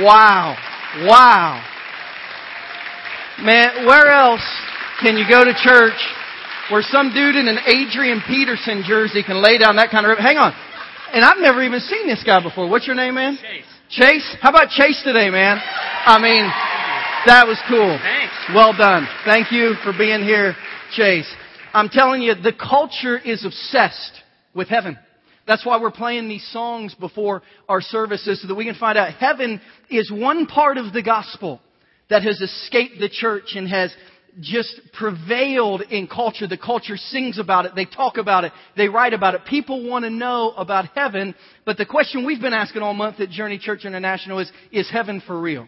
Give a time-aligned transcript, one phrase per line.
[0.00, 0.56] Wow.
[1.04, 1.64] Wow.
[3.42, 4.42] Man, where else
[5.00, 5.98] can you go to church
[6.70, 10.36] where some dude in an Adrian Peterson jersey can lay down that kind of, hang
[10.36, 10.52] on.
[11.12, 12.68] And I've never even seen this guy before.
[12.68, 13.38] What's your name, man?
[13.40, 13.64] Chase.
[13.88, 14.36] Chase?
[14.40, 15.56] How about Chase today, man?
[16.04, 16.44] I mean,
[17.26, 17.98] that was cool.
[18.02, 18.34] Thanks.
[18.54, 19.08] Well done.
[19.24, 20.54] Thank you for being here,
[20.92, 21.32] Chase.
[21.72, 24.20] I'm telling you, the culture is obsessed
[24.54, 24.98] with heaven.
[25.48, 29.14] That's why we're playing these songs before our services so that we can find out
[29.14, 31.60] heaven is one part of the gospel
[32.10, 33.92] that has escaped the church and has
[34.40, 36.46] just prevailed in culture.
[36.46, 37.72] The culture sings about it.
[37.74, 38.52] They talk about it.
[38.76, 39.46] They write about it.
[39.46, 41.34] People want to know about heaven.
[41.64, 45.22] But the question we've been asking all month at Journey Church International is, is heaven
[45.26, 45.66] for real?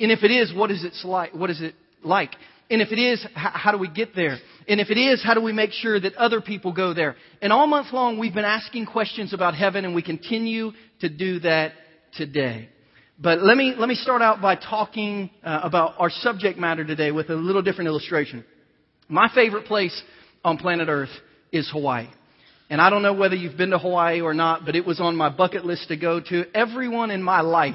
[0.00, 1.32] And if it is, what is it like?
[1.32, 2.30] What is it like?
[2.70, 4.38] And if it is, how do we get there?
[4.66, 7.16] And if it is, how do we make sure that other people go there?
[7.42, 11.40] And all month long, we've been asking questions about heaven, and we continue to do
[11.40, 11.72] that
[12.16, 12.68] today.
[13.18, 17.10] But let me, let me start out by talking uh, about our subject matter today
[17.10, 18.44] with a little different illustration.
[19.08, 20.02] My favorite place
[20.44, 21.10] on planet Earth
[21.52, 22.08] is Hawaii.
[22.70, 25.14] And I don't know whether you've been to Hawaii or not, but it was on
[25.14, 26.44] my bucket list to go to.
[26.54, 27.74] Everyone in my life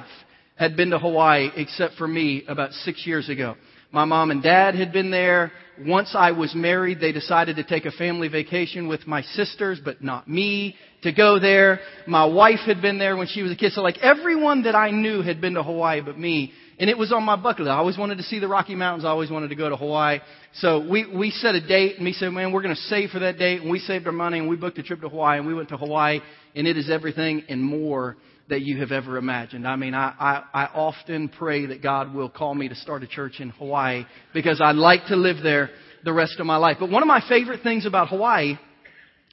[0.56, 3.56] had been to Hawaii except for me about six years ago.
[3.91, 5.52] My mom and dad had been there.
[5.85, 10.03] Once I was married, they decided to take a family vacation with my sisters, but
[10.03, 11.80] not me, to go there.
[12.05, 13.71] My wife had been there when she was a kid.
[13.73, 16.52] So like everyone that I knew had been to Hawaii but me.
[16.80, 17.71] And it was on my bucket list.
[17.71, 19.05] I always wanted to see the Rocky Mountains.
[19.05, 20.19] I always wanted to go to Hawaii.
[20.55, 23.19] So we, we set a date and we said, man, we're going to save for
[23.19, 23.61] that date.
[23.61, 25.69] And we saved our money and we booked a trip to Hawaii and we went
[25.69, 26.19] to Hawaii
[26.55, 28.17] and it is everything and more
[28.50, 29.67] that you have ever imagined.
[29.67, 30.14] I mean, I,
[30.53, 34.06] I, I often pray that God will call me to start a church in Hawaii
[34.34, 35.70] because I'd like to live there
[36.04, 36.78] the rest of my life.
[36.80, 38.58] But one of my favorite things about Hawaii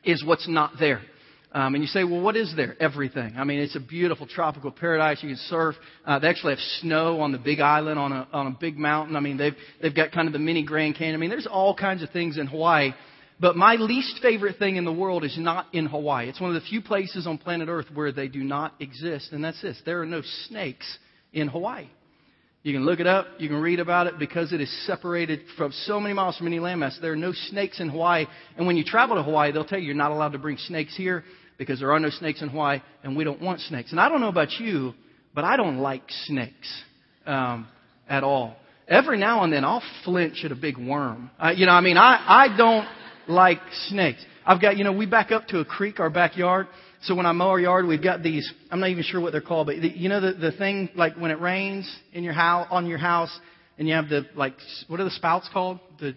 [0.04, 1.00] is what's not there.
[1.52, 2.74] Um, and you say, well, what is there?
[2.80, 3.34] Everything.
[3.36, 5.22] I mean, it's a beautiful tropical paradise.
[5.22, 5.76] You can surf.
[6.04, 9.14] Uh, they actually have snow on the big island on a on a big mountain.
[9.14, 11.14] I mean, they've they've got kind of the mini Grand Canyon.
[11.14, 12.92] I mean, there's all kinds of things in Hawaii.
[13.40, 16.28] But my least favorite thing in the world is not in Hawaii.
[16.28, 19.42] It's one of the few places on planet Earth where they do not exist, and
[19.42, 20.98] that's this: there are no snakes
[21.32, 21.88] in Hawaii.
[22.64, 23.26] You can look it up.
[23.38, 26.58] You can read about it because it is separated from so many miles from any
[26.58, 26.98] landmass.
[26.98, 28.24] There are no snakes in Hawaii.
[28.56, 30.96] And when you travel to Hawaii, they'll tell you you're not allowed to bring snakes
[30.96, 31.24] here
[31.58, 33.90] because there are no snakes in Hawaii and we don't want snakes.
[33.90, 34.94] And I don't know about you,
[35.34, 36.82] but I don't like snakes
[37.26, 37.68] um,
[38.08, 38.56] at all.
[38.88, 41.30] Every now and then I'll flinch at a big worm.
[41.38, 42.86] Uh, you know, I mean, I, I don't
[43.28, 44.24] like snakes.
[44.46, 46.68] I've got, you know, we back up to a creek, our backyard.
[47.02, 49.40] So when I mow our yard, we've got these, I'm not even sure what they're
[49.40, 52.66] called, but the, you know the, the thing, like when it rains in your house,
[52.70, 53.36] on your house,
[53.78, 54.54] and you have the, like,
[54.88, 55.80] what are the spouts called?
[56.00, 56.14] The,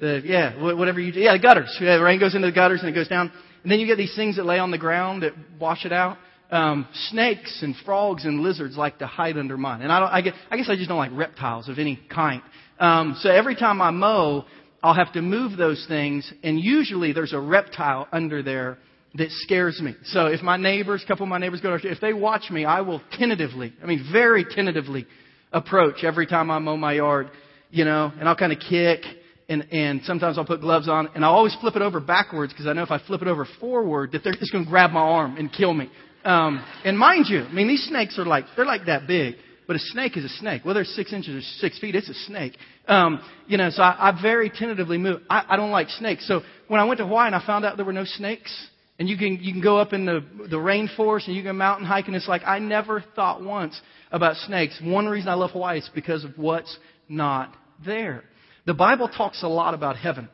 [0.00, 1.20] the, yeah, whatever you do.
[1.20, 1.76] Yeah, the gutters.
[1.80, 3.32] Yeah, the rain goes into the gutters and it goes down.
[3.62, 6.18] And then you get these things that lay on the ground that wash it out.
[6.50, 9.82] Um, snakes and frogs and lizards like to hide under mine.
[9.82, 12.42] And I don't, I guess, I guess I just don't like reptiles of any kind.
[12.78, 14.44] Um, so every time I mow,
[14.82, 18.78] I'll have to move those things, and usually there's a reptile under there
[19.14, 19.94] that scares me.
[20.04, 22.64] So if my neighbors, a couple of my neighbors go to, if they watch me,
[22.64, 25.06] I will tentatively, I mean very tentatively
[25.52, 27.30] approach every time I mow my yard,
[27.70, 29.00] you know, and I'll kind of kick
[29.48, 32.66] and, and sometimes I'll put gloves on and I'll always flip it over backwards because
[32.66, 35.00] I know if I flip it over forward that they're just going to grab my
[35.00, 35.90] arm and kill me.
[36.24, 39.36] Um, and mind you, I mean, these snakes are like, they're like that big.
[39.68, 40.64] But a snake is a snake.
[40.64, 42.56] Whether it's six inches or six feet, it's a snake.
[42.88, 45.20] Um, you know, so I, I very tentatively move.
[45.28, 46.26] I, I don't like snakes.
[46.26, 48.50] So when I went to Hawaii and I found out there were no snakes,
[48.98, 51.86] and you can you can go up in the the rainforest and you can mountain
[51.86, 53.78] hike, and it's like I never thought once
[54.10, 54.80] about snakes.
[54.82, 56.74] One reason I love Hawaii is because of what's
[57.06, 57.54] not
[57.84, 58.24] there.
[58.64, 60.30] The Bible talks a lot about heaven.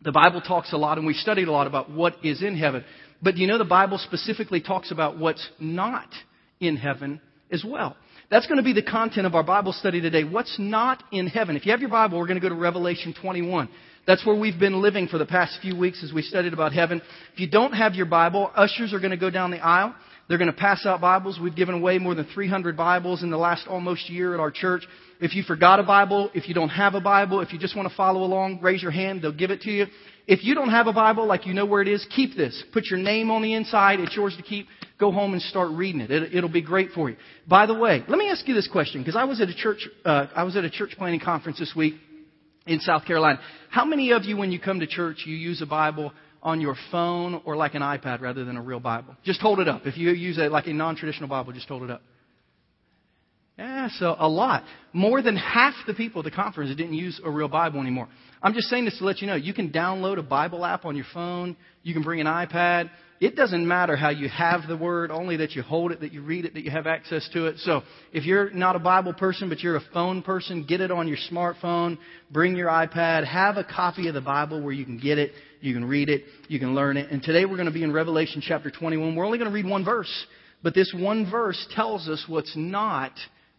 [0.00, 2.86] The Bible talks a lot, and we've studied a lot about what is in heaven.
[3.20, 6.08] But do you know the Bible specifically talks about what's not
[6.58, 7.96] in heaven as well?
[8.32, 10.24] That's going to be the content of our Bible study today.
[10.24, 11.54] What's not in heaven?
[11.54, 13.68] If you have your Bible, we're going to go to Revelation 21.
[14.06, 17.02] That's where we've been living for the past few weeks as we studied about heaven.
[17.34, 19.94] If you don't have your Bible, ushers are going to go down the aisle.
[20.28, 21.38] They're going to pass out Bibles.
[21.42, 24.86] We've given away more than 300 Bibles in the last almost year at our church.
[25.20, 27.90] If you forgot a Bible, if you don't have a Bible, if you just want
[27.90, 29.20] to follow along, raise your hand.
[29.20, 29.88] They'll give it to you.
[30.26, 32.64] If you don't have a Bible, like you know where it is, keep this.
[32.72, 34.00] Put your name on the inside.
[34.00, 34.68] It's yours to keep.
[35.02, 36.12] Go home and start reading it.
[36.12, 37.16] it it'll be great for you.
[37.48, 39.88] By the way, let me ask you this question because I was at a church.
[40.04, 41.94] Uh, I was at a church planning conference this week
[42.68, 43.40] in South Carolina.
[43.68, 46.76] How many of you, when you come to church, you use a Bible on your
[46.92, 49.16] phone or like an iPad rather than a real Bible?
[49.24, 49.86] Just hold it up.
[49.86, 52.02] If you use a, like a non-traditional Bible, just hold it up.
[53.58, 54.64] Yeah, so a lot.
[54.94, 58.08] More than half the people at the conference didn't use a real Bible anymore.
[58.42, 59.34] I'm just saying this to let you know.
[59.34, 61.56] You can download a Bible app on your phone.
[61.82, 62.90] You can bring an iPad.
[63.20, 66.22] It doesn't matter how you have the Word, only that you hold it, that you
[66.22, 67.58] read it, that you have access to it.
[67.58, 67.82] So
[68.12, 71.18] if you're not a Bible person, but you're a phone person, get it on your
[71.30, 71.98] smartphone.
[72.32, 73.24] Bring your iPad.
[73.26, 75.32] Have a copy of the Bible where you can get it.
[75.60, 76.24] You can read it.
[76.48, 77.10] You can learn it.
[77.12, 79.14] And today we're going to be in Revelation chapter 21.
[79.14, 80.26] We're only going to read one verse.
[80.62, 83.12] But this one verse tells us what's not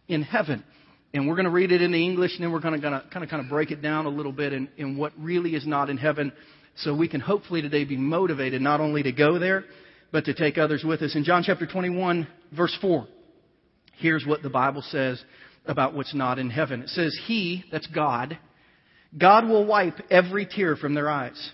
[0.08, 0.64] in heaven.
[1.12, 3.22] And we're going to read it in the English, and then we're going to kind
[3.22, 5.88] of kind of break it down a little bit in, in what really is not
[5.88, 6.32] in heaven,
[6.76, 9.64] so we can hopefully today be motivated not only to go there,
[10.10, 11.14] but to take others with us.
[11.14, 13.06] In John chapter 21, verse 4,
[13.98, 15.22] here's what the Bible says
[15.66, 16.82] about what's not in heaven.
[16.82, 18.38] It says, He, that's God,
[19.16, 21.50] God will wipe every tear from their eyes,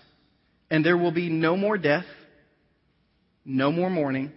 [0.69, 2.05] and there will be no more death,
[3.45, 4.31] no more mourning,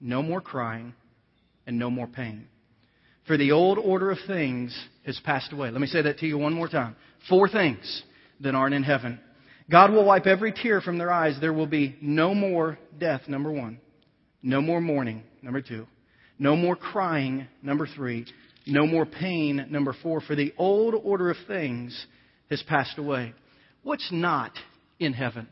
[0.00, 0.94] no more crying,
[1.66, 2.48] and no more pain.
[3.26, 4.76] For the old order of things
[5.06, 5.70] has passed away.
[5.70, 6.96] Let me say that to you one more time.
[7.28, 8.02] Four things
[8.40, 9.18] that aren't in heaven.
[9.70, 11.38] God will wipe every tear from their eyes.
[11.40, 13.80] There will be no more death, number one.
[14.42, 15.86] No more mourning, number two.
[16.38, 18.26] No more crying, number three.
[18.66, 20.20] No more pain, number four.
[20.20, 22.06] For the old order of things
[22.50, 23.32] has passed away.
[23.82, 24.52] What's not
[24.98, 25.48] in heaven?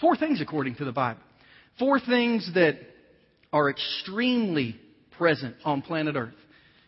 [0.00, 1.20] Four things according to the Bible.
[1.78, 2.74] Four things that
[3.50, 4.78] are extremely
[5.16, 6.34] present on planet Earth.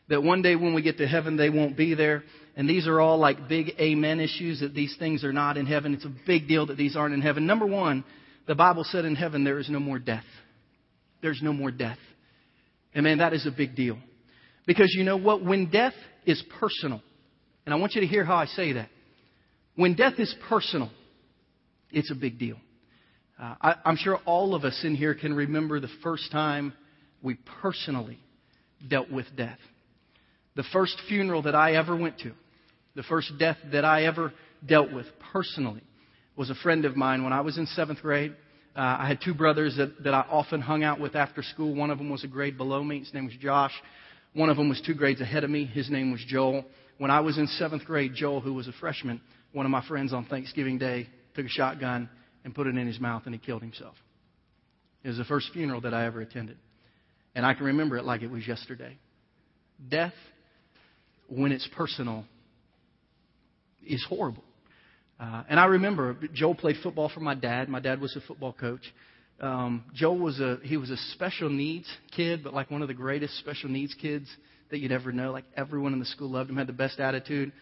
[0.09, 2.23] That one day when we get to heaven, they won't be there.
[2.57, 5.95] And these are all like big amen issues that these things are not in heaven.
[5.95, 7.47] It's a big deal that these aren't in heaven.
[7.47, 8.05] Number one,
[8.47, 10.25] the Bible said in heaven there is no more death.
[11.23, 11.99] There's no more death.
[12.95, 13.99] And man, that is a big deal.
[14.67, 15.45] Because you know what?
[15.45, 15.95] When death
[16.25, 17.03] is personal,
[17.65, 18.89] and I want you to hear how I say that.
[19.75, 20.91] When death is personal,
[21.91, 22.57] it's a big deal.
[23.39, 26.73] Uh, I, I'm sure all of us in here can remember the first time
[27.23, 28.19] we personally
[28.89, 29.59] dealt with death.
[30.57, 32.33] The first funeral that I ever went to,
[32.95, 34.33] the first death that I ever
[34.67, 35.83] dealt with personally,
[36.35, 38.35] was a friend of mine when I was in seventh grade.
[38.75, 41.75] Uh, I had two brothers that, that I often hung out with after school.
[41.75, 42.99] One of them was a grade below me.
[42.99, 43.73] His name was Josh.
[44.33, 45.65] One of them was two grades ahead of me.
[45.65, 46.65] His name was Joel.
[46.99, 49.21] When I was in seventh grade, Joel, who was a freshman,
[49.53, 52.09] one of my friends on Thanksgiving Day took a shotgun
[52.45, 53.95] and put it in his mouth and he killed himself.
[55.05, 56.59] It was the first funeral that I ever attended.
[57.35, 58.99] And I can remember it like it was yesterday.
[59.89, 60.15] Death,
[61.29, 62.25] when it's personal,
[63.87, 64.43] is horrible.
[65.19, 67.69] Uh, and I remember Joel played football for my dad.
[67.69, 68.83] My dad was a football coach.
[69.41, 72.95] Um, Joel was a he was a special needs kid, but like one of the
[72.95, 74.29] greatest special needs kids
[74.71, 75.33] that you'd ever know.
[75.33, 77.53] Like everyone in the school loved him, had the best attitude.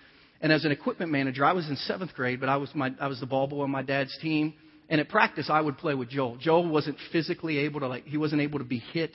[0.40, 3.06] And as an equipment manager, I was in seventh grade, but I was my I
[3.06, 4.54] was the ball boy on my dad's team.
[4.88, 6.36] And at practice, I would play with Joel.
[6.36, 9.12] Joel wasn't physically able to, like, he wasn't able to be hit.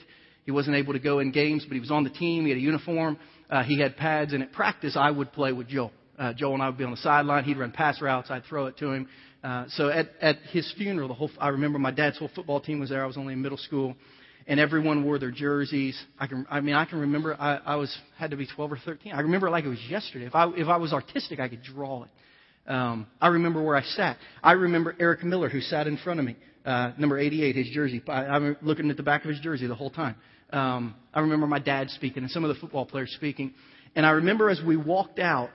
[0.50, 2.42] He wasn't able to go in games, but he was on the team.
[2.42, 3.16] He had a uniform.
[3.48, 4.32] Uh, he had pads.
[4.32, 5.92] And at practice, I would play with Joel.
[6.18, 7.44] Uh, Joel and I would be on the sideline.
[7.44, 8.32] He'd run pass routes.
[8.32, 9.08] I'd throw it to him.
[9.44, 12.80] Uh, so at, at his funeral, the whole, I remember my dad's whole football team
[12.80, 13.00] was there.
[13.00, 13.94] I was only in middle school.
[14.48, 15.96] And everyone wore their jerseys.
[16.18, 18.78] I can, I mean, I can remember I, I was, had to be 12 or
[18.84, 19.12] 13.
[19.12, 20.26] I remember it like it was yesterday.
[20.26, 22.10] If I, if I was artistic, I could draw it.
[22.66, 24.16] Um, I remember where I sat.
[24.42, 26.34] I remember Eric Miller, who sat in front of me,
[26.66, 28.02] uh, number 88, his jersey.
[28.08, 30.16] I, I'm looking at the back of his jersey the whole time.
[30.52, 33.54] Um, I remember my dad speaking and some of the football players speaking.
[33.94, 35.50] And I remember as we walked out,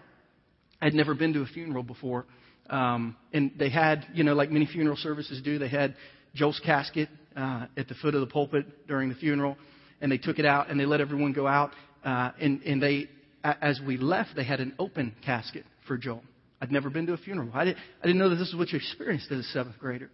[0.81, 2.25] I'd never been to a funeral before.
[2.69, 5.95] Um, and they had, you know, like many funeral services do, they had
[6.33, 9.57] Joel's casket uh, at the foot of the pulpit during the funeral.
[10.01, 11.71] And they took it out and they let everyone go out.
[12.03, 13.07] Uh, and, and they,
[13.43, 16.23] as we left, they had an open casket for Joel.
[16.61, 17.49] I'd never been to a funeral.
[17.53, 20.09] I, didn't, I didn't know that this is what you experienced as a seventh grader.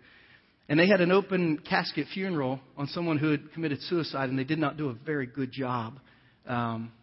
[0.71, 4.45] And they had an open casket funeral on someone who had committed suicide, and they
[4.45, 5.99] did not do a very good job
[6.47, 6.93] um,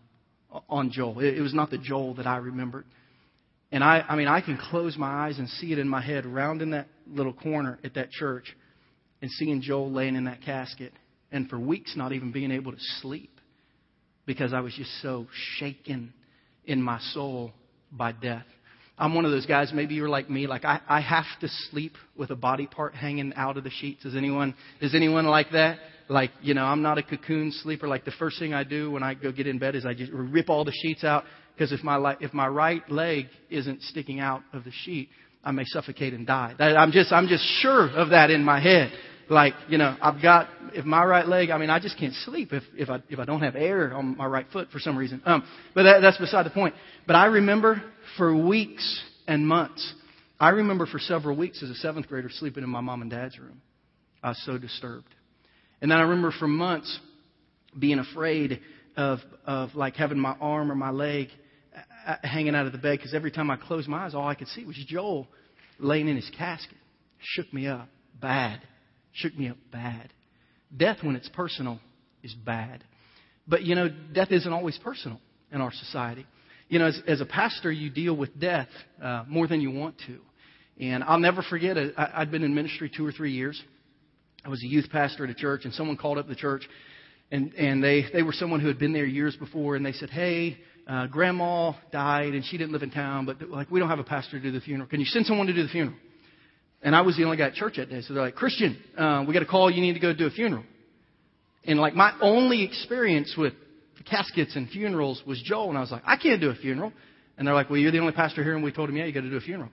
[0.70, 1.20] on Joel.
[1.20, 2.86] It, it was not the Joel that I remembered.
[3.70, 6.24] And I, I mean, I can close my eyes and see it in my head,
[6.24, 8.56] round in that little corner at that church,
[9.20, 10.94] and seeing Joel laying in that casket,
[11.30, 13.38] and for weeks not even being able to sleep
[14.24, 15.26] because I was just so
[15.58, 16.14] shaken
[16.64, 17.52] in my soul
[17.92, 18.46] by death.
[18.98, 21.94] I'm one of those guys, maybe you're like me, like I, I have to sleep
[22.16, 24.04] with a body part hanging out of the sheets.
[24.04, 25.78] Is anyone, is anyone like that?
[26.08, 27.86] Like, you know, I'm not a cocoon sleeper.
[27.86, 30.10] Like the first thing I do when I go get in bed is I just
[30.12, 31.24] rip all the sheets out
[31.54, 35.10] because if my, if my right leg isn't sticking out of the sheet,
[35.44, 36.54] I may suffocate and die.
[36.58, 38.92] I'm just, I'm just sure of that in my head.
[39.30, 42.52] Like, you know, I've got, if my right leg, I mean, I just can't sleep
[42.52, 45.20] if, if I, if I don't have air on my right foot for some reason.
[45.26, 45.44] Um,
[45.74, 46.74] but that, that's beside the point.
[47.06, 47.82] But I remember
[48.16, 49.94] for weeks and months,
[50.40, 53.38] I remember for several weeks as a seventh grader sleeping in my mom and dad's
[53.38, 53.60] room.
[54.22, 55.14] I was so disturbed.
[55.80, 56.98] And then I remember for months
[57.78, 58.60] being afraid
[58.96, 61.28] of, of like having my arm or my leg
[61.76, 64.26] uh, uh, hanging out of the bed because every time I closed my eyes, all
[64.26, 65.28] I could see was Joel
[65.78, 66.78] laying in his casket.
[67.20, 67.88] Shook me up
[68.20, 68.60] bad.
[69.12, 70.12] Shook me up bad.
[70.76, 71.80] Death, when it's personal,
[72.22, 72.84] is bad.
[73.46, 76.26] But, you know, death isn't always personal in our society.
[76.68, 78.68] You know, as, as a pastor, you deal with death
[79.02, 80.18] uh, more than you want to.
[80.78, 81.94] And I'll never forget, it.
[81.96, 83.60] I, I'd been in ministry two or three years.
[84.44, 86.68] I was a youth pastor at a church, and someone called up the church,
[87.30, 90.10] and, and they, they were someone who had been there years before, and they said,
[90.10, 93.98] Hey, uh, grandma died, and she didn't live in town, but like we don't have
[93.98, 94.88] a pastor to do the funeral.
[94.88, 95.96] Can you send someone to do the funeral?
[96.82, 99.24] And I was the only guy at church that day, so they're like, Christian, uh,
[99.26, 99.70] we got a call.
[99.70, 100.64] You need to go do a funeral.
[101.64, 103.52] And like my only experience with
[104.08, 106.92] caskets and funerals was Joel, and I was like, I can't do a funeral.
[107.36, 109.12] And they're like, Well, you're the only pastor here, and we told him, Yeah, you
[109.12, 109.70] got to do a funeral.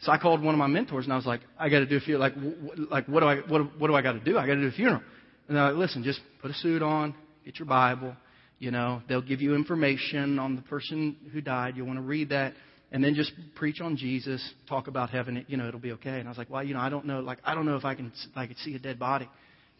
[0.00, 1.96] So I called one of my mentors, and I was like, I got to do
[1.96, 2.20] a funeral.
[2.20, 4.38] Like, w- like what do I what, what do I got to do?
[4.38, 5.02] I got to do a funeral.
[5.48, 7.14] And they're like, Listen, just put a suit on,
[7.44, 8.14] get your Bible.
[8.58, 11.76] You know, they'll give you information on the person who died.
[11.76, 12.54] You'll want to read that
[12.90, 15.44] and then just preach on Jesus, talk about heaven.
[15.48, 16.18] You know, it'll be okay.
[16.18, 17.20] And I was like, well, you know, I don't know.
[17.20, 19.28] Like, I don't know if I can, I could see a dead body.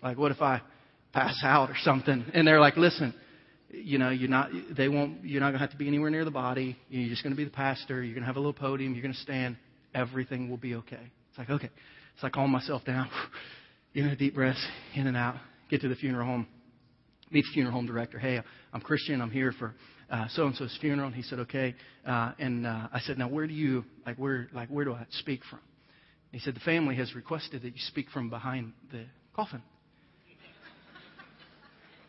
[0.02, 0.60] Like, what if I
[1.12, 2.24] pass out or something?
[2.34, 3.14] And they're like, listen,
[3.70, 6.24] you know, you're not, they won't, you're not going to have to be anywhere near
[6.24, 6.76] the body.
[6.90, 8.02] You're just going to be the pastor.
[8.02, 8.94] You're going to have a little podium.
[8.94, 9.56] You're going to stand.
[9.94, 11.10] Everything will be okay.
[11.30, 11.70] It's like, okay.
[12.20, 13.10] So I calm myself down.
[13.94, 15.36] You know, deep breaths, in and out.
[15.70, 16.46] Get to the funeral home.
[17.30, 18.18] Meet the funeral home director.
[18.18, 18.38] Hey,
[18.72, 19.22] I'm Christian.
[19.22, 19.74] I'm here for
[20.30, 21.08] so and so's funeral.
[21.08, 21.74] And he said, okay.
[22.06, 25.04] Uh, and uh, I said, now where do you, like, where, like, where do I
[25.10, 25.60] speak from?
[26.32, 29.62] And he said, the family has requested that you speak from behind the coffin.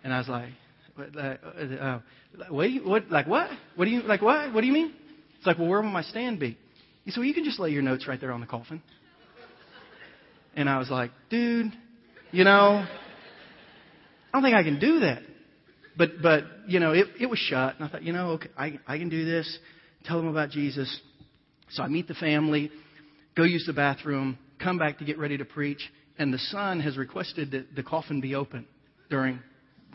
[0.02, 0.50] And I was like,
[0.98, 2.00] uh, uh,
[2.40, 3.50] do what, like what?
[3.76, 4.54] What do you, like what?
[4.54, 4.94] What do you mean?
[5.38, 6.58] It's like, well, where will my stand be?
[7.06, 8.82] He said, well, you can just lay your notes right there on the coffin.
[10.56, 11.72] And I was like, dude,
[12.32, 12.88] you know, I
[14.34, 15.22] don't think I can do that.
[16.00, 17.76] But, but you know, it, it was shut.
[17.76, 19.60] And I thought, you know, okay, I, I can do this.
[20.06, 21.00] Tell them about Jesus.
[21.72, 22.72] So I meet the family,
[23.36, 25.82] go use the bathroom, come back to get ready to preach.
[26.18, 28.66] And the son has requested that the coffin be open
[29.10, 29.40] during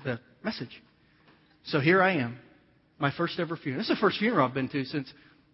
[0.05, 0.83] the message.
[1.65, 2.39] So here I am,
[2.99, 3.81] my first ever funeral.
[3.81, 5.11] This is the first funeral I've been to since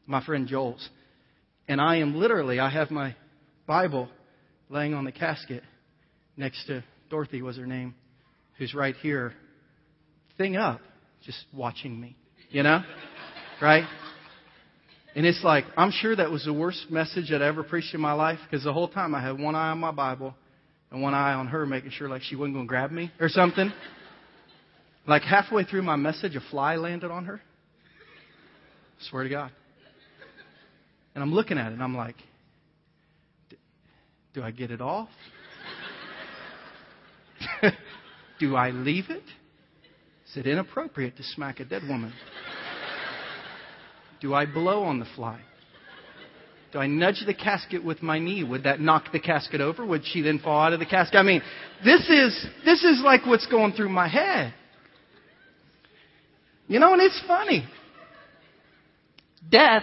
[0.07, 0.87] my friend Joel's.
[1.69, 3.15] And I am literally, I have my
[3.69, 4.09] Bible
[4.69, 5.63] laying on the casket
[6.37, 7.95] next to Dorothy, was her name,
[8.59, 9.33] who's right here,
[10.41, 10.81] thing up,
[11.27, 12.17] just watching me,
[12.49, 12.83] you know?
[13.61, 13.85] right?
[15.15, 18.15] And it's like, I'm sure that was the worst message I'd ever preached in my
[18.15, 20.35] life because the whole time I had one eye on my Bible
[20.91, 23.29] and one eye on her, making sure like she wasn't going to grab me or
[23.29, 23.71] something.
[25.07, 27.43] Like halfway through my message, a fly landed on her.
[29.11, 29.51] Swear to God.
[31.15, 32.17] And I'm looking at it and I'm like,
[34.33, 35.11] do I get it off?
[38.41, 39.25] do I leave it?
[40.31, 42.13] Is it inappropriate to smack a dead woman?
[44.21, 45.41] Do I blow on the fly?
[46.73, 48.45] Do I nudge the casket with my knee?
[48.45, 49.85] Would that knock the casket over?
[49.85, 51.17] Would she then fall out of the casket?
[51.17, 51.43] I mean,
[51.85, 54.55] this is, this is like what's going through my head.
[56.69, 57.67] You know, and it's funny.
[59.51, 59.83] Death,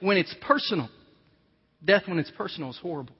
[0.00, 0.90] when it's personal,
[1.82, 3.14] death when it's personal is horrible.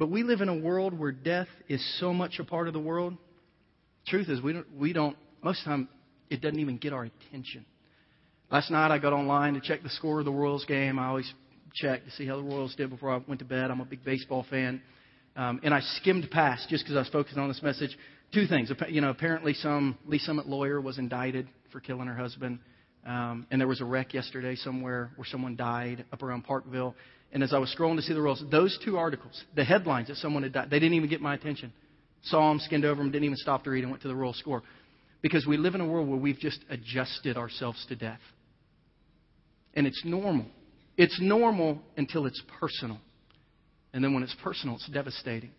[0.00, 2.80] But we live in a world where death is so much a part of the
[2.80, 3.16] world.
[4.08, 5.88] Truth is, we don't, we don't, most of the time,
[6.30, 7.66] it doesn't even get our attention.
[8.50, 10.98] Last night I got online to check the score of the Royals game.
[10.98, 11.30] I always
[11.74, 13.70] check to see how the Royals did before I went to bed.
[13.70, 14.80] I'm a big baseball fan.
[15.36, 17.90] Um, and I skimmed past just because I was focused on this message.
[18.32, 18.72] Two things.
[18.88, 22.60] You know, apparently some Lee Summit lawyer was indicted for killing her husband.
[23.04, 26.94] Um, and there was a wreck yesterday somewhere where someone died up around Parkville.
[27.32, 30.16] And as I was scrolling to see the Royals, those two articles, the headlines that
[30.16, 31.72] someone had died, they didn't even get my attention.
[32.22, 34.32] Saw them, skinned over them, didn't even stop to read, and went to the Royal
[34.32, 34.62] score.
[35.24, 38.20] Because we live in a world where we've just adjusted ourselves to death.
[39.72, 40.44] And it's normal.
[40.98, 42.98] It's normal until it's personal.
[43.94, 45.52] And then when it's personal, it's devastating.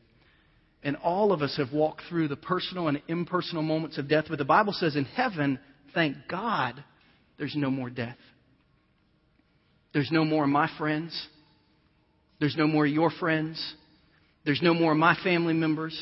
[0.84, 4.26] And all of us have walked through the personal and impersonal moments of death.
[4.30, 5.58] But the Bible says in heaven,
[5.96, 6.84] thank God,
[7.40, 8.20] there's no more death.
[9.94, 11.28] There's no more of my friends.
[12.40, 13.60] There's no more of your friends.
[14.46, 16.00] There's no more of my family members.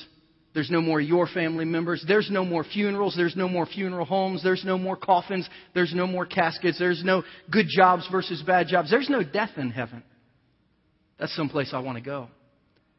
[0.54, 2.04] There's no more your family members.
[2.08, 3.16] There's no more funerals.
[3.18, 4.44] There's no more funeral homes.
[4.44, 5.50] There's no more coffins.
[5.74, 6.78] There's no more caskets.
[6.78, 8.92] There's no good jobs versus bad jobs.
[8.92, 10.04] There's no death in heaven.
[11.20, 12.28] That's someplace I want to go.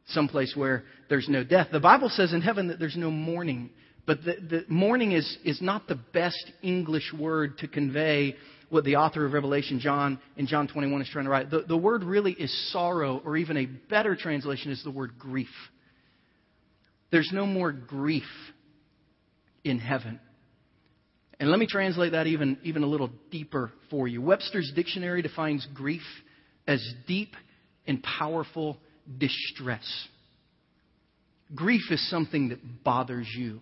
[0.08, 1.68] Someplace where there's no death.
[1.70, 3.70] The Bible says in heaven that there's no mourning.
[4.06, 8.34] But the, the mourning is, is not the best English word to convey
[8.68, 11.50] what the author of Revelation, John, in John 21 is trying to write.
[11.50, 15.48] The, the word really is sorrow, or even a better translation is the word grief.
[17.10, 18.22] There's no more grief
[19.62, 20.20] in heaven.
[21.40, 24.22] And let me translate that even, even a little deeper for you.
[24.22, 26.02] Webster's dictionary defines grief
[26.66, 27.34] as deep
[27.86, 28.78] and powerful
[29.18, 29.84] distress.
[31.54, 33.60] Grief is something that bothers you.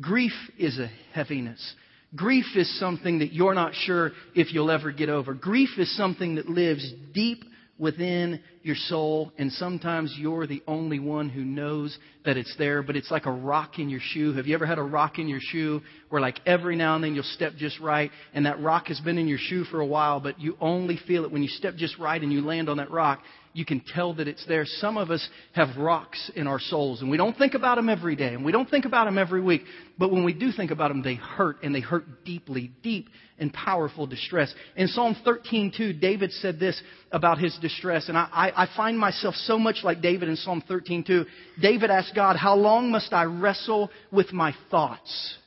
[0.00, 1.74] Grief is a heaviness.
[2.14, 5.34] Grief is something that you're not sure if you'll ever get over.
[5.34, 7.42] Grief is something that lives deep
[7.78, 12.96] within your soul, and sometimes you're the only one who knows that it's there, but
[12.96, 14.32] it's like a rock in your shoe.
[14.32, 17.14] Have you ever had a rock in your shoe where, like, every now and then
[17.14, 20.20] you'll step just right, and that rock has been in your shoe for a while,
[20.20, 22.90] but you only feel it when you step just right and you land on that
[22.90, 23.20] rock?
[23.54, 24.66] You can tell that it's there.
[24.66, 28.16] Some of us have rocks in our souls, and we don't think about them every
[28.16, 29.62] day, and we don't think about them every week.
[29.96, 33.08] But when we do think about them, they hurt, and they hurt deeply, deep
[33.38, 34.52] and powerful distress.
[34.76, 36.80] In Psalm 13:2, David said this
[37.12, 40.62] about his distress, and I, I, I find myself so much like David in Psalm
[40.68, 41.24] 13:2.
[41.62, 45.38] David asked God, "How long must I wrestle with my thoughts?"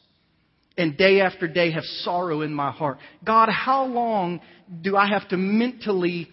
[0.78, 3.00] and day after day have sorrow in my heart.
[3.26, 4.40] God, how long
[4.82, 6.30] do I have to mentally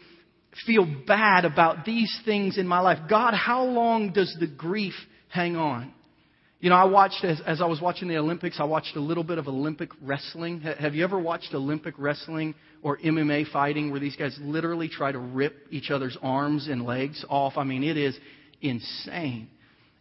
[0.67, 2.99] feel bad about these things in my life.
[3.09, 4.95] God, how long does the grief
[5.29, 5.93] hang on?
[6.61, 9.25] You know, I watched, as, as I was watching the Olympics, I watched a little
[9.25, 10.61] bit of Olympic wrestling.
[10.61, 15.19] Have you ever watched Olympic wrestling or MMA fighting where these guys literally try to
[15.19, 17.55] rip each other's arms and legs off?
[17.59, 18.19] I mean, it is
[18.63, 19.49] insane.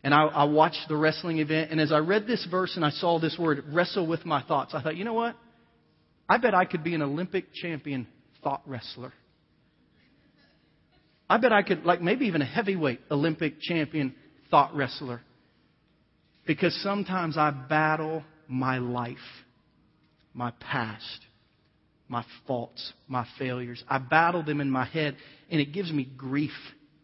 [0.06, 2.92] And I, I watched the wrestling event, and as I read this verse and I
[2.92, 5.36] saw this word, wrestle with my thoughts, I thought, you know what?
[6.30, 8.08] I bet I could be an Olympic champion
[8.42, 9.12] thought wrestler.
[11.30, 14.14] I bet I could, like maybe even a heavyweight Olympic champion
[14.52, 15.22] thought wrestler.
[16.46, 19.18] Because sometimes I battle my life,
[20.34, 21.20] my past,
[22.08, 23.84] my faults, my failures.
[23.88, 25.16] I battle them in my head,
[25.50, 26.52] and it gives me grief,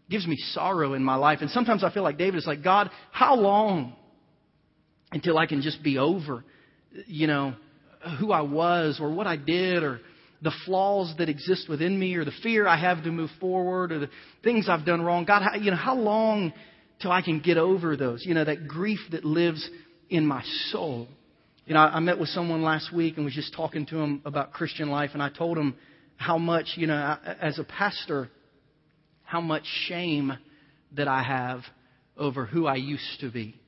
[0.10, 1.40] gives me sorrow in my life.
[1.42, 3.96] And sometimes I feel like David is like, God, how long
[5.12, 6.44] until I can just be over,
[7.08, 7.56] you know,
[8.20, 10.00] who I was or what I did or
[10.42, 14.00] the flaws that exist within me or the fear I have to move forward or
[14.00, 14.10] the
[14.44, 15.26] things I've done wrong.
[15.26, 16.54] God, how, you know, how long
[17.02, 18.26] till I can get over those?
[18.26, 19.70] You know, that grief that lives
[20.10, 21.08] in my soul.
[21.66, 24.54] You know, I, met with someone last week and was just talking to him about
[24.54, 25.76] Christian life, and I told him
[26.16, 28.30] how much, you know, as a pastor,
[29.24, 30.34] how much shame
[30.94, 31.62] that I have
[32.18, 33.59] over who I used to be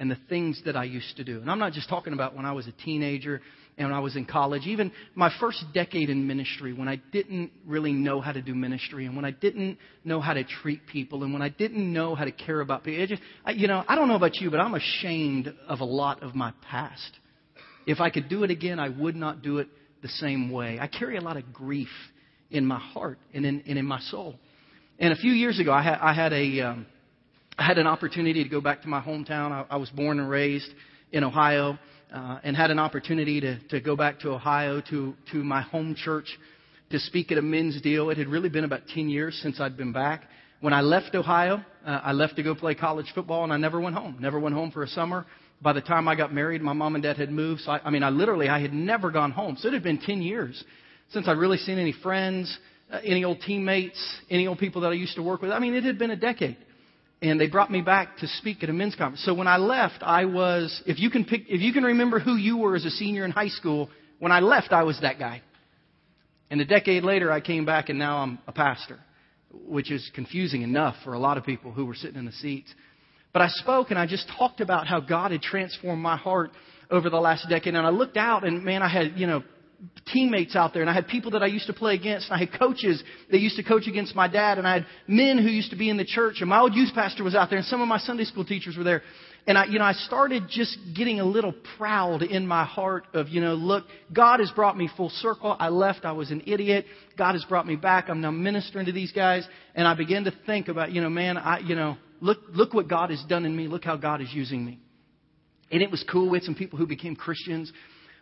[0.00, 1.40] and the things that I used to do.
[1.40, 3.40] And I'm not just talking about when I was a teenager
[3.76, 7.50] and when I was in college, even my first decade in ministry, when I didn't
[7.66, 11.24] really know how to do ministry, and when I didn't know how to treat people,
[11.24, 13.04] and when I didn't know how to care about people.
[13.06, 16.22] Just, I, you know, I don't know about you, but I'm ashamed of a lot
[16.22, 17.18] of my past.
[17.86, 19.68] If I could do it again, I would not do it
[20.02, 20.78] the same way.
[20.80, 21.88] I carry a lot of grief
[22.50, 24.36] in my heart and in, and in my soul.
[25.00, 26.86] And a few years ago, I had, I had a, um,
[27.56, 29.52] I had an opportunity to go back to my hometown.
[29.52, 30.68] I, I was born and raised
[31.12, 31.78] in Ohio
[32.12, 35.94] uh, and had an opportunity to, to go back to Ohio to, to my home
[35.94, 36.26] church
[36.90, 38.10] to speak at a men's deal.
[38.10, 40.24] It had really been about 10 years since I'd been back.
[40.60, 43.80] When I left Ohio, uh, I left to go play college football and I never
[43.80, 44.16] went home.
[44.18, 45.24] Never went home for a summer.
[45.62, 47.60] By the time I got married, my mom and dad had moved.
[47.60, 49.56] So I, I mean, I literally, I had never gone home.
[49.60, 50.62] So it had been 10 years
[51.10, 52.58] since I'd really seen any friends,
[52.90, 55.52] uh, any old teammates, any old people that I used to work with.
[55.52, 56.56] I mean, it had been a decade
[57.30, 59.24] and they brought me back to speak at a men's conference.
[59.24, 62.36] So when I left, I was, if you can pick, if you can remember who
[62.36, 65.40] you were as a senior in high school, when I left, I was that guy.
[66.50, 68.98] And a decade later, I came back and now I'm a pastor,
[69.50, 72.72] which is confusing enough for a lot of people who were sitting in the seats.
[73.32, 76.50] But I spoke and I just talked about how God had transformed my heart
[76.90, 77.74] over the last decade.
[77.74, 79.42] And I looked out and man, I had, you know,
[80.12, 82.38] teammates out there, and I had people that I used to play against, and I
[82.44, 85.70] had coaches that used to coach against my dad, and I had men who used
[85.70, 87.80] to be in the church, and my old youth pastor was out there, and some
[87.80, 89.02] of my Sunday school teachers were there.
[89.46, 93.28] And I, you know, I started just getting a little proud in my heart of,
[93.28, 95.54] you know, look, God has brought me full circle.
[95.58, 96.06] I left.
[96.06, 96.86] I was an idiot.
[97.18, 98.08] God has brought me back.
[98.08, 99.46] I'm now ministering to these guys.
[99.74, 102.88] And I began to think about, you know, man, I, you know, look, look what
[102.88, 103.68] God has done in me.
[103.68, 104.80] Look how God is using me.
[105.70, 106.30] And it was cool.
[106.30, 107.70] We had some people who became Christians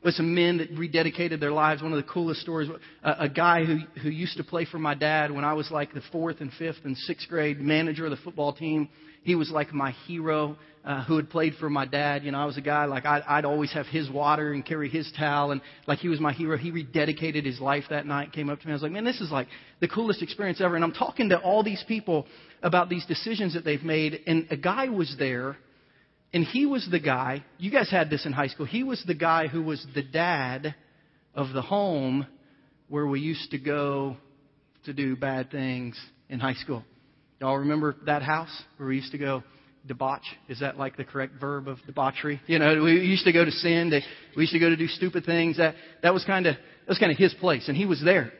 [0.04, 1.82] with some men that rededicated their lives.
[1.82, 2.68] One of the coolest stories,
[3.02, 5.94] a, a guy who, who used to play for my dad when I was like
[5.94, 8.88] the fourth and fifth and sixth grade manager of the football team.
[9.24, 12.24] He was like my hero uh, who had played for my dad.
[12.24, 14.88] You know, I was a guy like I'd, I'd always have his water and carry
[14.88, 16.56] his towel, and like he was my hero.
[16.56, 18.32] He rededicated his life that night.
[18.32, 18.72] Came up to me.
[18.72, 19.46] I was like, man, this is like
[19.80, 20.74] the coolest experience ever.
[20.74, 22.26] And I'm talking to all these people
[22.64, 25.56] about these decisions that they've made, and a guy was there
[26.32, 29.14] and he was the guy, you guys had this in high school, he was the
[29.14, 30.74] guy who was the dad
[31.34, 32.26] of the home
[32.88, 34.16] where we used to go
[34.84, 36.84] to do bad things in high school.
[37.40, 39.42] Y'all remember that house where we used to go
[39.86, 40.22] debauch.
[40.48, 42.40] Is that like the correct verb of debauchery?
[42.46, 43.90] You know, we used to go to sin.
[43.90, 44.00] To,
[44.36, 45.56] we used to go to do stupid things.
[45.56, 48.32] That that was kind of that was kind of his place, and he was there,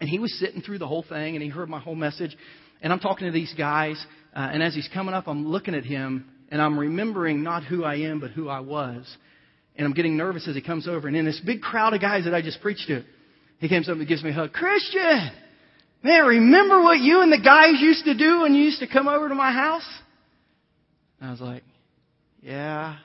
[0.00, 2.36] and he was sitting through the whole thing, and he heard my whole message,
[2.82, 5.84] and I'm talking to these guys, uh, and as he's coming up, I'm looking at
[5.84, 9.06] him, and I'm remembering not who I am, but who I was,
[9.76, 12.24] and I'm getting nervous as he comes over, and in this big crowd of guys
[12.24, 13.04] that I just preached to,
[13.58, 15.30] he comes up and gives me a hug, Christian.
[16.02, 19.08] Man, remember what you and the guys used to do when you used to come
[19.08, 19.88] over to my house?
[21.20, 21.64] And I was like,
[22.40, 22.98] yeah,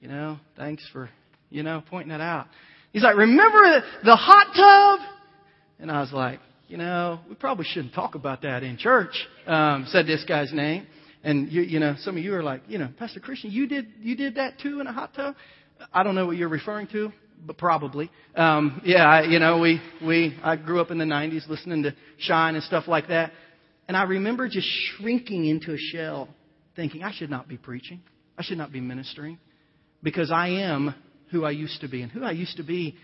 [0.00, 1.10] you know, thanks for,
[1.50, 2.46] you know, pointing that out.
[2.92, 5.08] He's like, remember the hot tub?
[5.80, 6.38] And I was like,
[6.68, 9.14] you know, we probably shouldn't talk about that in church,
[9.46, 10.86] um, said this guy's name.
[11.26, 13.88] And you, you know, some of you are like, you know, Pastor Christian, you did,
[14.00, 15.34] you did that too in a hot tub?
[15.92, 17.12] I don't know what you're referring to
[17.44, 18.10] but probably.
[18.34, 21.94] Um, yeah, I, you know, we, we, I grew up in the 90s listening to
[22.18, 23.32] Shine and stuff like that.
[23.88, 26.28] And I remember just shrinking into a shell
[26.76, 28.00] thinking, I should not be preaching.
[28.38, 29.38] I should not be ministering
[30.02, 30.94] because I am
[31.30, 32.02] who I used to be.
[32.02, 32.96] And who I used to be,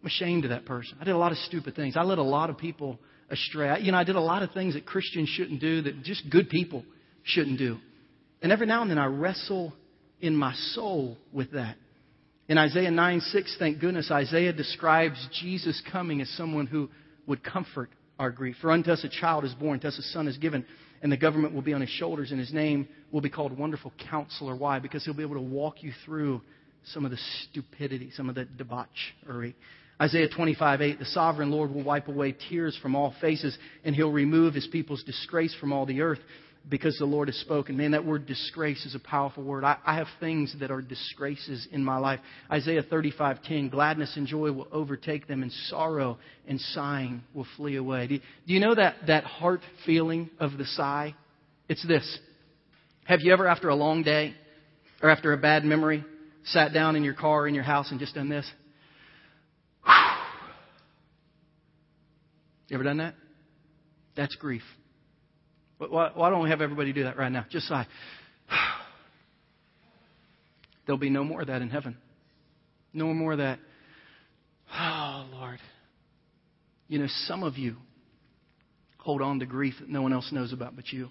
[0.00, 0.98] I'm ashamed of that person.
[1.00, 1.96] I did a lot of stupid things.
[1.96, 3.80] I led a lot of people astray.
[3.80, 6.48] You know, I did a lot of things that Christians shouldn't do, that just good
[6.48, 6.84] people
[7.24, 7.78] shouldn't do.
[8.42, 9.72] And every now and then I wrestle
[10.20, 11.76] in my soul with that.
[12.48, 16.90] In Isaiah 9 6, thank goodness, Isaiah describes Jesus coming as someone who
[17.26, 18.56] would comfort our grief.
[18.60, 20.66] For unto us a child is born, to us a son is given,
[21.00, 23.92] and the government will be on his shoulders, and his name will be called Wonderful
[24.10, 24.56] Counselor.
[24.56, 24.78] Why?
[24.78, 26.42] Because he'll be able to walk you through
[26.92, 29.54] some of the stupidity, some of the debauchery.
[30.00, 34.10] Isaiah 25, 8, the sovereign Lord will wipe away tears from all faces, and he'll
[34.10, 36.20] remove his people's disgrace from all the earth
[36.68, 37.76] because the Lord has spoken.
[37.76, 39.64] Man, that word disgrace is a powerful word.
[39.64, 42.20] I, I have things that are disgraces in my life.
[42.50, 48.06] Isaiah 35:10, gladness and joy will overtake them, and sorrow and sighing will flee away.
[48.06, 51.14] Do you, do you know that, that heart feeling of the sigh?
[51.68, 52.18] It's this.
[53.04, 54.34] Have you ever, after a long day
[55.02, 56.04] or after a bad memory,
[56.44, 58.50] sat down in your car or in your house and just done this?
[62.68, 63.16] You ever done that?
[64.14, 64.62] That's grief.
[65.88, 67.46] Why, why don't we have everybody do that right now?
[67.50, 67.86] Just sigh.
[70.86, 71.96] There'll be no more of that in heaven.
[72.92, 73.58] No more of that.
[74.78, 75.58] Oh, Lord.
[76.88, 77.76] You know, some of you
[78.98, 81.08] hold on to grief that no one else knows about but you.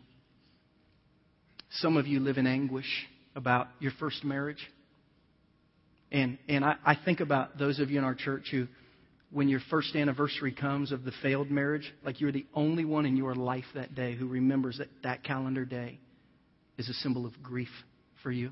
[1.72, 4.70] Some of you live in anguish about your first marriage.
[6.12, 8.68] And, and I, I think about those of you in our church who
[9.32, 13.16] when your first anniversary comes of the failed marriage, like you're the only one in
[13.16, 16.00] your life that day who remembers that that calendar day
[16.78, 17.70] is a symbol of grief
[18.24, 18.52] for you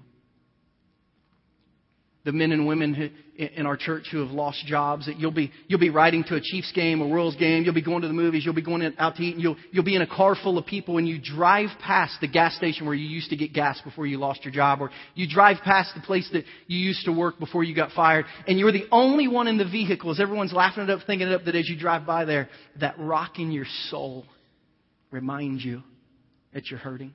[2.27, 5.79] the men and women in our church who have lost jobs that you'll be you'll
[5.79, 8.43] be riding to a Chiefs game, a Royals game, you'll be going to the movies,
[8.43, 10.65] you'll be going out to eat, and you'll you'll be in a car full of
[10.65, 14.05] people, and you drive past the gas station where you used to get gas before
[14.05, 17.39] you lost your job, or you drive past the place that you used to work
[17.39, 20.83] before you got fired, and you're the only one in the vehicle as everyone's laughing
[20.83, 22.49] it up, thinking it up, that as you drive by there,
[22.81, 24.25] that rock in your soul
[25.11, 25.81] reminds you
[26.53, 27.13] that you're hurting.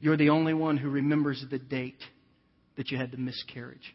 [0.00, 2.02] You're the only one who remembers the date
[2.76, 3.94] that you had the miscarriage,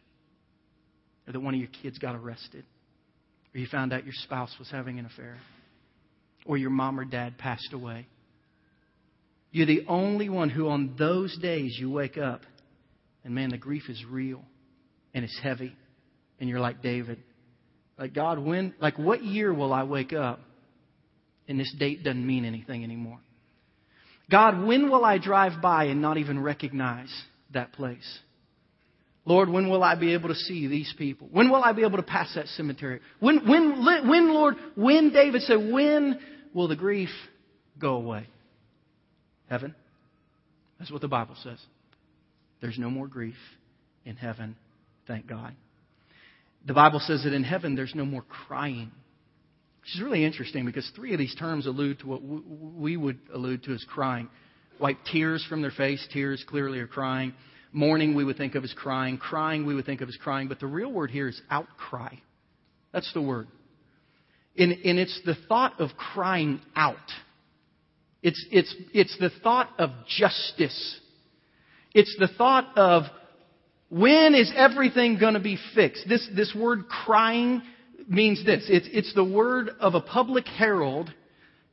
[1.26, 2.64] or that one of your kids got arrested,
[3.54, 5.36] or you found out your spouse was having an affair,
[6.46, 8.06] or your mom or dad passed away.
[9.52, 12.40] You're the only one who, on those days, you wake up
[13.24, 14.42] and man, the grief is real
[15.14, 15.76] and it's heavy.
[16.40, 17.18] And you're like David.
[17.98, 20.40] Like, God, when, like, what year will I wake up
[21.46, 23.18] and this date doesn't mean anything anymore?
[24.30, 27.12] God, when will I drive by and not even recognize
[27.52, 28.18] that place?
[29.24, 31.28] Lord, when will I be able to see these people?
[31.30, 33.00] When will I be able to pass that cemetery?
[33.20, 36.18] When, when, when, Lord, when David said, when
[36.52, 37.10] will the grief
[37.78, 38.26] go away?
[39.48, 39.74] Heaven.
[40.78, 41.58] That's what the Bible says.
[42.60, 43.36] There's no more grief
[44.04, 44.56] in heaven,
[45.06, 45.54] thank God.
[46.66, 48.90] The Bible says that in heaven there's no more crying.
[49.82, 53.64] Which is really interesting because three of these terms allude to what we would allude
[53.64, 54.28] to as crying.
[54.80, 57.34] Wipe tears from their face, tears clearly are crying.
[57.72, 59.18] Mourning we would think of as crying.
[59.18, 60.48] Crying we would think of as crying.
[60.48, 62.14] But the real word here is outcry.
[62.92, 63.48] That's the word.
[64.56, 66.96] And, and it's the thought of crying out.
[68.22, 71.00] It's, it's, it's the thought of justice.
[71.94, 73.04] It's the thought of
[73.88, 76.08] when is everything going to be fixed?
[76.08, 77.62] This, this word crying
[78.08, 78.64] means this.
[78.68, 81.12] It's, it's the word of a public herald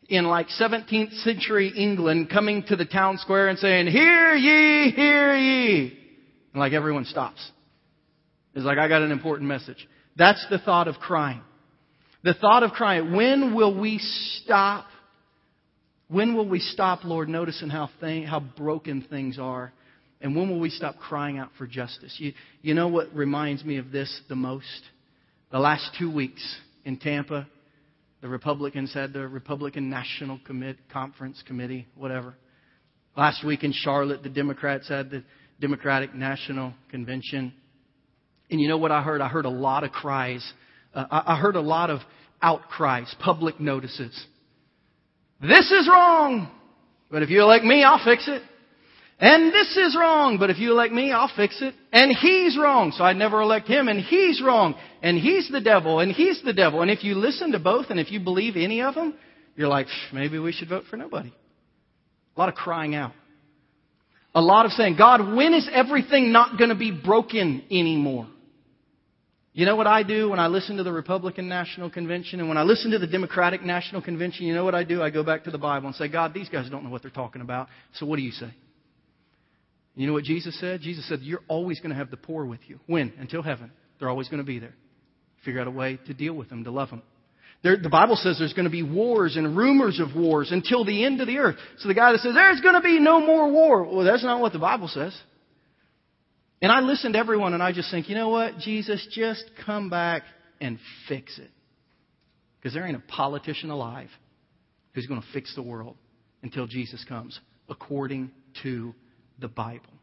[0.10, 5.36] in like 17th century England coming to the town square and saying, Hear ye, hear
[5.36, 5.98] ye.
[6.54, 7.40] And like everyone stops.
[8.56, 9.88] It's like, I got an important message.
[10.18, 11.42] That's the thought of crying.
[12.24, 13.16] The thought of crying.
[13.16, 14.88] When will we stop
[16.10, 19.72] When will we stop, Lord, noticing how, thing, how broken things are?
[20.22, 22.14] And when will we stop crying out for justice?
[22.18, 24.82] You, you know what reminds me of this the most?
[25.52, 26.42] The last two weeks
[26.84, 27.48] in Tampa,
[28.22, 32.36] the Republicans had their Republican National Commit, Conference Committee, whatever.
[33.16, 35.24] Last week in Charlotte, the Democrats had the
[35.60, 37.54] Democratic National Convention.
[38.50, 39.22] And you know what I heard?
[39.22, 40.46] I heard a lot of cries.
[40.94, 42.00] Uh, I, I heard a lot of
[42.42, 44.26] outcries, public notices.
[45.42, 46.52] This is wrong,
[47.10, 48.42] but if you elect me, I'll fix it.
[49.22, 51.76] And this is wrong, but if you elect me, I'll fix it.
[51.92, 56.00] And he's wrong, so I'd never elect him, and he's wrong, and he's the devil,
[56.00, 56.82] and he's the devil.
[56.82, 59.14] And if you listen to both, and if you believe any of them,
[59.58, 61.34] you're like, maybe we should vote for nobody.
[62.38, 63.12] A lot of crying out.
[64.34, 68.28] A lot of saying, God, when is everything not going to be broken anymore?
[69.52, 72.58] You know what I do when I listen to the Republican National Convention and when
[72.58, 74.46] I listen to the Democratic National Convention?
[74.46, 75.02] You know what I do?
[75.02, 77.12] I go back to the Bible and say, God, these guys don't know what they're
[77.12, 77.68] talking about.
[77.96, 78.54] So what do you say?
[80.00, 80.80] You know what Jesus said?
[80.80, 82.80] Jesus said, You're always going to have the poor with you.
[82.88, 83.12] When?
[83.20, 83.70] Until heaven.
[84.00, 84.74] They're always going to be there.
[85.44, 87.02] Figure out a way to deal with them, to love them.
[87.64, 91.04] There, the Bible says there's going to be wars and rumors of wars until the
[91.04, 91.58] end of the earth.
[91.80, 93.84] So the guy that says, There's going to be no more war.
[93.84, 95.14] Well, that's not what the Bible says.
[96.62, 98.58] And I listen to everyone and I just think, you know what?
[98.60, 100.24] Jesus, just come back
[100.62, 101.52] and fix it.
[102.58, 104.10] Because there ain't a politician alive
[104.94, 105.98] who's going to fix the world
[106.42, 108.32] until Jesus comes, according
[108.64, 108.94] to
[109.40, 109.94] the Bible.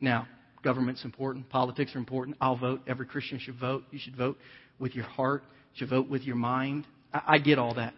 [0.00, 0.26] Now,
[0.62, 2.36] government's important, politics are important.
[2.40, 2.82] I'll vote.
[2.86, 3.84] Every Christian should vote.
[3.90, 4.38] You should vote
[4.78, 5.42] with your heart,
[5.74, 6.86] you should vote with your mind.
[7.12, 7.94] I, I get all that.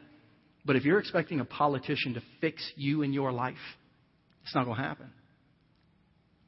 [0.64, 3.56] But if you're expecting a politician to fix you and your life,
[4.42, 5.10] it's not going to happen.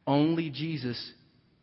[0.06, 1.12] Only Jesus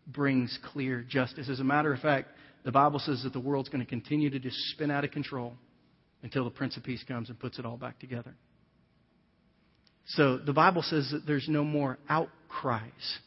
[0.08, 1.50] brings clear justice.
[1.50, 2.30] As a matter of fact,
[2.64, 5.54] the Bible says that the world's going to continue to just spin out of control
[6.24, 8.34] until the Prince of Peace comes and puts it all back together.
[10.16, 13.20] So the Bible says that there's no more outcries.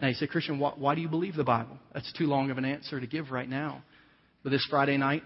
[0.00, 1.78] Now you say, Christian, why, why do you believe the Bible?
[1.94, 3.82] That's too long of an answer to give right now.
[4.42, 5.22] But this Friday night,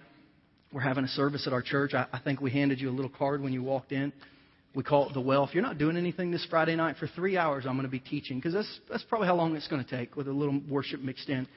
[0.72, 1.94] we're having a service at our church.
[1.94, 4.12] I, I think we handed you a little card when you walked in.
[4.72, 5.44] We call it the well.
[5.44, 7.98] If you're not doing anything this Friday night for three hours, I'm going to be
[7.98, 11.00] teaching because that's that's probably how long it's going to take with a little worship
[11.00, 11.48] mixed in.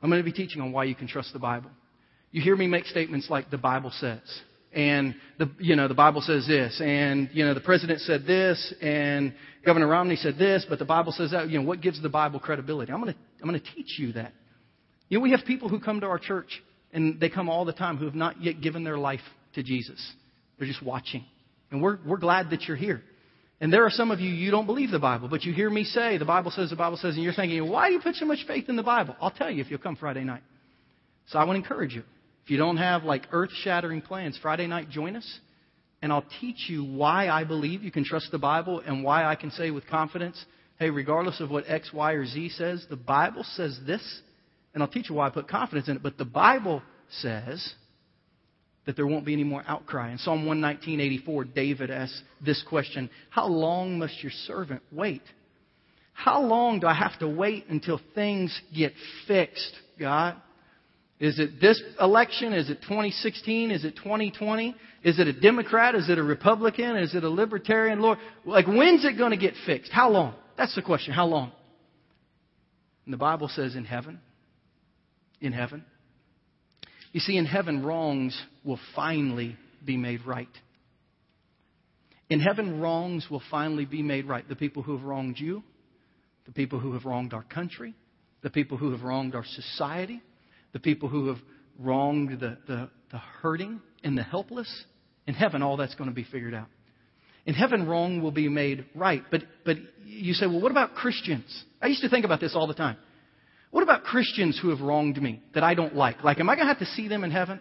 [0.00, 1.70] I'm going to be teaching on why you can trust the Bible.
[2.30, 4.20] You hear me make statements like the Bible says,
[4.76, 8.74] and the you know the Bible says this, and you know the president said this,
[8.80, 9.34] and
[9.64, 11.50] Governor Romney said this, but the Bible says that.
[11.50, 12.92] You know what gives the Bible credibility?
[12.92, 14.32] I'm going to I'm going to teach you that.
[15.08, 16.62] You know we have people who come to our church
[16.92, 19.20] and they come all the time who have not yet given their life
[19.54, 20.00] to Jesus.
[20.58, 21.24] They're just watching.
[21.70, 23.02] And we're, we're glad that you're here.
[23.60, 25.84] And there are some of you, you don't believe the Bible, but you hear me
[25.84, 28.26] say, the Bible says, the Bible says, and you're thinking, why do you put so
[28.26, 29.16] much faith in the Bible?
[29.20, 30.42] I'll tell you if you'll come Friday night.
[31.28, 32.02] So I want to encourage you.
[32.46, 35.40] If you don't have like earth shattering plans, Friday night, join us.
[36.00, 39.34] And I'll teach you why I believe you can trust the Bible and why I
[39.34, 40.42] can say with confidence,
[40.78, 44.20] hey, regardless of what X, Y, or Z says, the Bible says this.
[44.72, 46.04] And I'll teach you why I put confidence in it.
[46.04, 47.74] But the Bible says,
[48.84, 50.12] that there won't be any more outcry.
[50.12, 55.22] In Psalm 119.84, David asks this question How long must your servant wait?
[56.12, 58.92] How long do I have to wait until things get
[59.26, 60.36] fixed, God?
[61.18, 62.52] Is it this election?
[62.52, 63.70] Is it 2016?
[63.70, 64.74] Is it 2020?
[65.02, 65.94] Is it a Democrat?
[65.94, 66.96] Is it a Republican?
[66.96, 68.00] Is it a Libertarian?
[68.00, 69.90] Lord, like when's it going to get fixed?
[69.90, 70.34] How long?
[70.58, 71.14] That's the question.
[71.14, 71.52] How long?
[73.04, 74.20] And the Bible says in heaven.
[75.40, 75.84] In heaven.
[77.12, 80.48] You see, in heaven, wrongs will finally be made right.
[82.28, 84.46] In heaven, wrongs will finally be made right.
[84.46, 85.62] The people who have wronged you,
[86.44, 87.94] the people who have wronged our country,
[88.42, 90.20] the people who have wronged our society,
[90.76, 91.38] the people who have
[91.78, 94.70] wronged the, the, the hurting and the helpless.
[95.26, 96.66] In heaven, all that's going to be figured out.
[97.46, 99.22] In heaven, wrong will be made right.
[99.30, 101.64] But, but you say, well, what about Christians?
[101.80, 102.98] I used to think about this all the time.
[103.70, 106.22] What about Christians who have wronged me that I don't like?
[106.22, 107.58] Like, am I going to have to see them in heaven?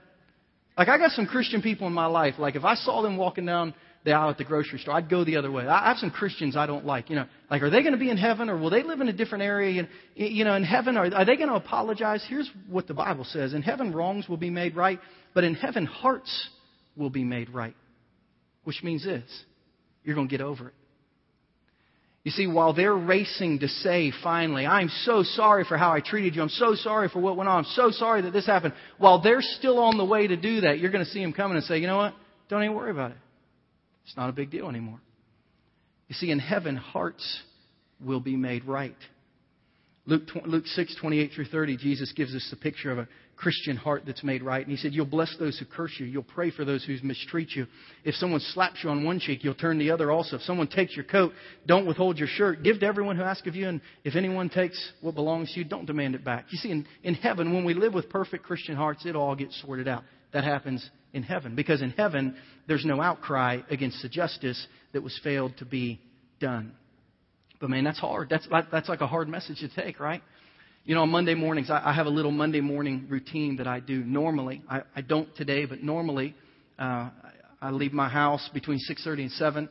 [0.77, 2.33] Like, I got some Christian people in my life.
[2.37, 3.73] Like, if I saw them walking down
[4.05, 5.67] the aisle at the grocery store, I'd go the other way.
[5.67, 7.09] I have some Christians I don't like.
[7.09, 9.09] You know, like, are they going to be in heaven or will they live in
[9.09, 9.79] a different area?
[9.79, 12.23] And, you know, in heaven, are, are they going to apologize?
[12.29, 13.53] Here's what the Bible says.
[13.53, 14.99] In heaven, wrongs will be made right,
[15.33, 16.49] but in heaven, hearts
[16.95, 17.75] will be made right.
[18.63, 19.23] Which means this.
[20.03, 20.73] You're going to get over it.
[22.23, 26.35] You see, while they're racing to say finally, I'm so sorry for how I treated
[26.35, 26.41] you.
[26.41, 27.65] I'm so sorry for what went on.
[27.65, 28.73] I'm so sorry that this happened.
[28.97, 31.57] While they're still on the way to do that, you're going to see them coming
[31.57, 32.15] and say, you know what?
[32.49, 33.17] Don't even worry about it.
[34.05, 34.99] It's not a big deal anymore.
[36.07, 37.41] You see, in heaven, hearts
[37.99, 38.95] will be made right.
[40.07, 44.03] Luke, Luke 6, 28 through 30, Jesus gives us the picture of a Christian heart
[44.05, 44.61] that's made right.
[44.61, 46.05] And he said, You'll bless those who curse you.
[46.05, 47.65] You'll pray for those who mistreat you.
[48.03, 50.35] If someone slaps you on one cheek, you'll turn the other also.
[50.35, 51.33] If someone takes your coat,
[51.65, 52.61] don't withhold your shirt.
[52.61, 53.67] Give to everyone who asks of you.
[53.67, 56.45] And if anyone takes what belongs to you, don't demand it back.
[56.49, 59.59] You see, in, in heaven, when we live with perfect Christian hearts, it all gets
[59.61, 60.03] sorted out.
[60.33, 61.55] That happens in heaven.
[61.55, 62.35] Because in heaven,
[62.67, 65.99] there's no outcry against the justice that was failed to be
[66.39, 66.73] done.
[67.59, 68.29] But man, that's hard.
[68.29, 70.21] That's that's like a hard message to take, right?
[70.83, 73.79] You know, on Monday mornings, I, I have a little Monday morning routine that I
[73.79, 74.61] do normally.
[74.69, 76.35] I, I don't today, but normally,
[76.77, 77.09] uh,
[77.61, 79.69] I leave my house between 6:30 and 7.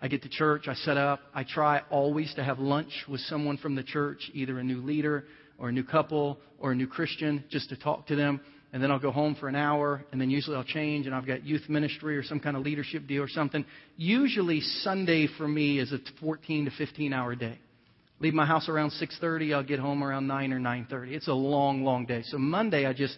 [0.00, 1.20] I get to church, I set up.
[1.34, 5.24] I try always to have lunch with someone from the church, either a new leader
[5.58, 8.40] or a new couple or a new Christian, just to talk to them.
[8.74, 11.28] And then I'll go home for an hour, and then usually I'll change, and I've
[11.28, 13.64] got youth ministry or some kind of leadership deal or something.
[13.96, 17.56] Usually Sunday for me is a 14 to 15 hour day.
[18.18, 19.54] Leave my house around 6:30.
[19.54, 21.14] I'll get home around 9 or 9:30.
[21.14, 22.22] It's a long, long day.
[22.24, 23.16] So Monday, I just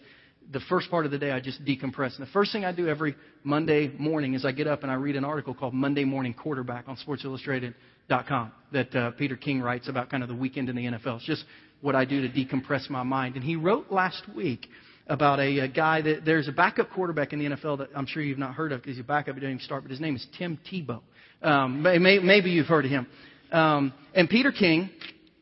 [0.52, 2.18] the first part of the day, I just decompress.
[2.18, 4.94] And the first thing I do every Monday morning is I get up and I
[4.94, 10.10] read an article called Monday Morning Quarterback on SportsIllustrated.com that uh, Peter King writes about
[10.10, 11.16] kind of the weekend in the NFL.
[11.16, 11.44] It's just
[11.80, 13.36] what I do to decompress my mind.
[13.36, 14.68] And he wrote last week
[15.08, 18.22] about a, a guy that there's a backup quarterback in the NFL that I'm sure
[18.22, 19.34] you've not heard of because he's a backup.
[19.34, 21.00] He didn't even start, but his name is Tim Tebow.
[21.42, 23.06] Um, may, maybe you've heard of him.
[23.52, 24.90] Um, and Peter King,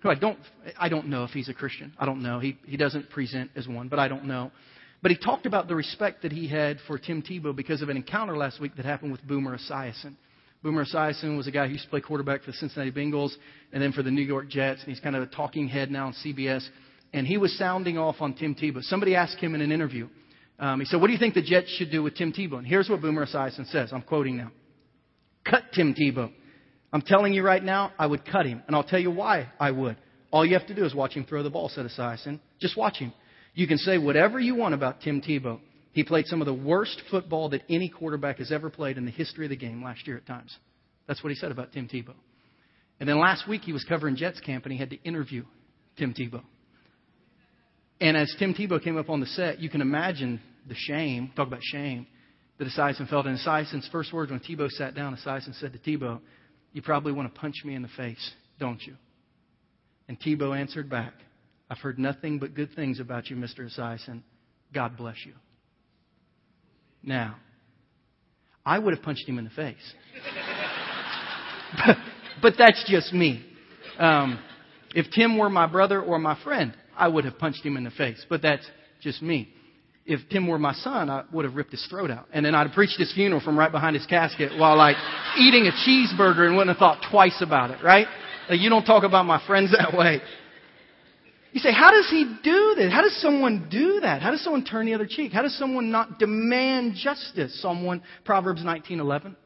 [0.03, 0.39] who I don't,
[0.79, 1.93] I don't know if he's a Christian.
[1.99, 2.41] I don't know.
[2.41, 4.51] He, he doesn't present as one, but I don't know.
[5.01, 7.97] But he talked about the respect that he had for Tim Tebow because of an
[7.97, 10.15] encounter last week that happened with Boomer Esiason.
[10.63, 13.35] Boomer Esiason was a guy who used to play quarterback for the Cincinnati Bengals
[13.73, 14.81] and then for the New York Jets.
[14.81, 16.67] And he's kind of a talking head now on CBS.
[17.15, 18.83] And he was sounding off on Tim Tebow.
[18.83, 20.09] Somebody asked him in an interview,
[20.59, 22.59] um, he said, What do you think the Jets should do with Tim Tebow?
[22.59, 23.93] And here's what Boomer Esiason says.
[23.93, 24.51] I'm quoting now
[25.49, 26.33] Cut Tim Tebow.
[26.93, 28.63] I'm telling you right now, I would cut him.
[28.67, 29.97] And I'll tell you why I would.
[30.33, 32.41] All you have to do is watch him throw the ball, said Esiason.
[32.61, 33.13] Just watch him.
[33.55, 35.61] You can say whatever you want about Tim Tebow.
[35.93, 39.13] He played some of the worst football that any quarterback has ever played in the
[39.13, 40.57] history of the game last year at times.
[41.07, 42.15] That's what he said about Tim Tebow.
[42.99, 45.45] And then last week he was covering Jets camp and he had to interview
[45.97, 46.43] Tim Tebow.
[48.01, 51.47] And as Tim Tebow came up on the set, you can imagine the shame, talk
[51.47, 52.07] about shame,
[52.59, 53.27] that Esiason felt.
[53.27, 56.21] And Esiason's first words when Tebow sat down, Esiason said to Tebow,
[56.73, 58.95] You probably want to punch me in the face, don't you?
[60.09, 61.15] And Tebow answered back,
[61.71, 63.61] I've heard nothing but good things about you, Mr.
[63.61, 64.23] Esiason.
[64.73, 65.33] God bless you.
[67.03, 67.37] Now,
[68.67, 69.77] I would have punched him in the face.
[71.87, 71.97] but,
[72.43, 73.45] but that's just me.
[73.99, 74.39] Um,
[74.95, 77.91] if Tim were my brother or my friend, I would have punched him in the
[77.91, 78.25] face.
[78.29, 78.65] But that's
[79.01, 79.53] just me.
[80.07, 82.27] If Tim were my son, I would have ripped his throat out.
[82.33, 84.97] And then I'd have preached his funeral from right behind his casket while like
[85.39, 88.07] eating a cheeseburger and wouldn't have thought twice about it, right?
[88.49, 90.21] Like you don't talk about my friends that way.
[91.53, 92.93] You say, how does he do this?
[92.93, 94.21] How does someone do that?
[94.21, 95.33] How does someone turn the other cheek?
[95.33, 97.63] How does someone not demand justice?
[97.63, 99.37] Psalm 1, Proverbs 19:11.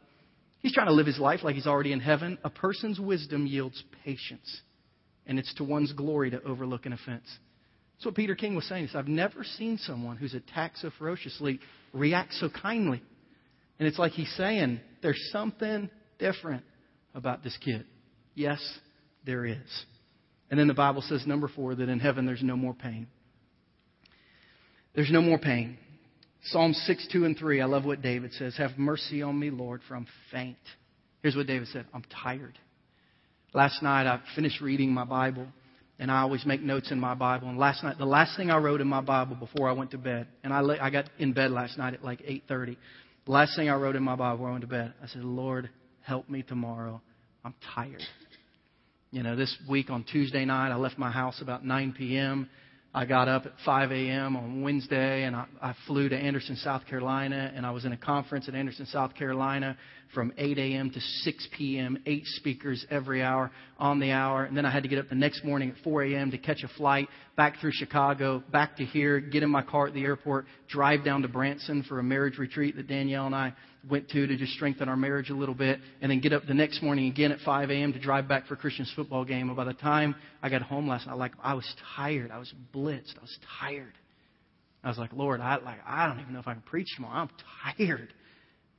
[0.60, 2.38] He's trying to live his life like he's already in heaven.
[2.42, 4.62] A person's wisdom yields patience
[5.28, 7.26] and it's to one's glory to overlook an offense.
[7.94, 8.88] That's what Peter King was saying.
[8.94, 11.60] I've never seen someone who's attacked so ferociously
[11.92, 13.02] react so kindly.
[13.78, 16.64] And it's like he's saying, there's something different
[17.14, 17.84] about this kid.
[18.34, 18.60] Yes,
[19.26, 19.84] there is.
[20.50, 23.08] And then the Bible says, number four, that in heaven there's no more pain.
[24.94, 25.76] There's no more pain.
[26.44, 28.56] Psalm 6, 2, and 3, I love what David says.
[28.56, 30.56] Have mercy on me, Lord, for I'm faint.
[31.22, 32.58] Here's what David said I'm tired.
[33.54, 35.46] Last night I finished reading my Bible,
[35.98, 37.48] and I always make notes in my Bible.
[37.48, 39.98] And last night, the last thing I wrote in my Bible before I went to
[39.98, 42.76] bed, and I, lay, I got in bed last night at like 8:30.
[43.24, 45.24] The last thing I wrote in my Bible before I went to bed, I said,
[45.24, 45.70] "Lord,
[46.02, 47.00] help me tomorrow.
[47.44, 48.02] I'm tired."
[49.10, 52.50] You know, this week on Tuesday night, I left my house about 9 p.m.
[52.94, 54.36] I got up at 5 a.m.
[54.36, 57.96] on Wednesday and I, I flew to Anderson, South Carolina, and I was in a
[57.96, 59.76] conference at Anderson, South Carolina
[60.14, 60.90] from 8 a.m.
[60.90, 64.44] to 6 p.m., eight speakers every hour on the hour.
[64.44, 66.30] And then I had to get up the next morning at 4 a.m.
[66.30, 69.94] to catch a flight back through Chicago, back to here, get in my car at
[69.94, 73.52] the airport, drive down to Branson for a marriage retreat that Danielle and I
[73.88, 76.54] went to to just strengthen our marriage a little bit, and then get up the
[76.54, 77.92] next morning again at 5 a.m.
[77.92, 79.48] to drive back for Christian's football game.
[79.48, 82.30] And by the time I got home last night, like I was tired.
[82.30, 83.16] I was blitzed.
[83.16, 83.94] I was tired.
[84.82, 87.14] I was like, Lord, I like I don't even know if I can preach tomorrow.
[87.14, 87.30] I'm
[87.76, 88.12] tired.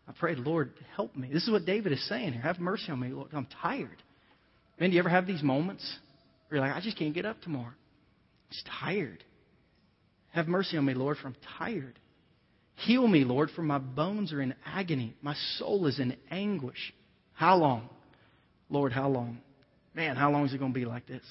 [0.10, 1.30] I prayed, Lord, help me.
[1.32, 2.42] This is what David is saying here.
[2.42, 3.30] Have mercy on me, Lord.
[3.32, 4.02] I'm tired.
[4.80, 5.88] Man, do you ever have these moments
[6.48, 7.68] where you're like, I just can't get up tomorrow?
[7.68, 9.24] I'm just tired.
[10.32, 12.00] Have mercy on me, Lord, for I'm tired.
[12.78, 15.16] Heal me, Lord, for my bones are in agony.
[15.22, 16.94] My soul is in anguish.
[17.34, 17.90] How long?
[18.70, 19.40] Lord, how long?
[19.94, 21.24] Man, how long is it going to be like this?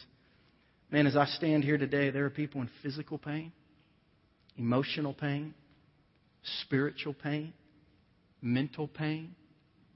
[0.90, 3.52] Man, as I stand here today, there are people in physical pain,
[4.56, 5.54] emotional pain,
[6.62, 7.52] spiritual pain,
[8.42, 9.34] mental pain.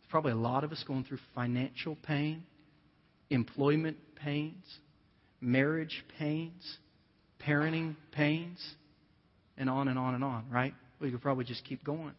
[0.00, 2.44] There's probably a lot of us going through financial pain,
[3.30, 4.64] employment pains,
[5.40, 6.78] marriage pains,
[7.46, 8.58] parenting pains,
[9.56, 10.74] and on and on and on, right?
[11.00, 12.12] We could probably just keep going.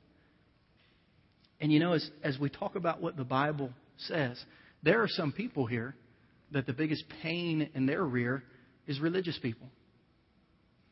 [1.61, 4.37] And you know, as, as we talk about what the Bible says,
[4.83, 5.95] there are some people here
[6.51, 8.43] that the biggest pain in their rear
[8.85, 9.67] is religious people.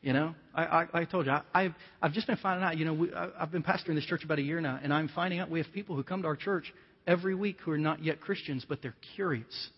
[0.02, 2.84] You know, I, I, I told you, I, have I've just been finding out, you
[2.84, 5.38] know, we, I, I've been pastoring this church about a year now, and I'm finding
[5.38, 6.72] out we have people who come to our church
[7.06, 9.70] every week who are not yet Christians, but they're curious.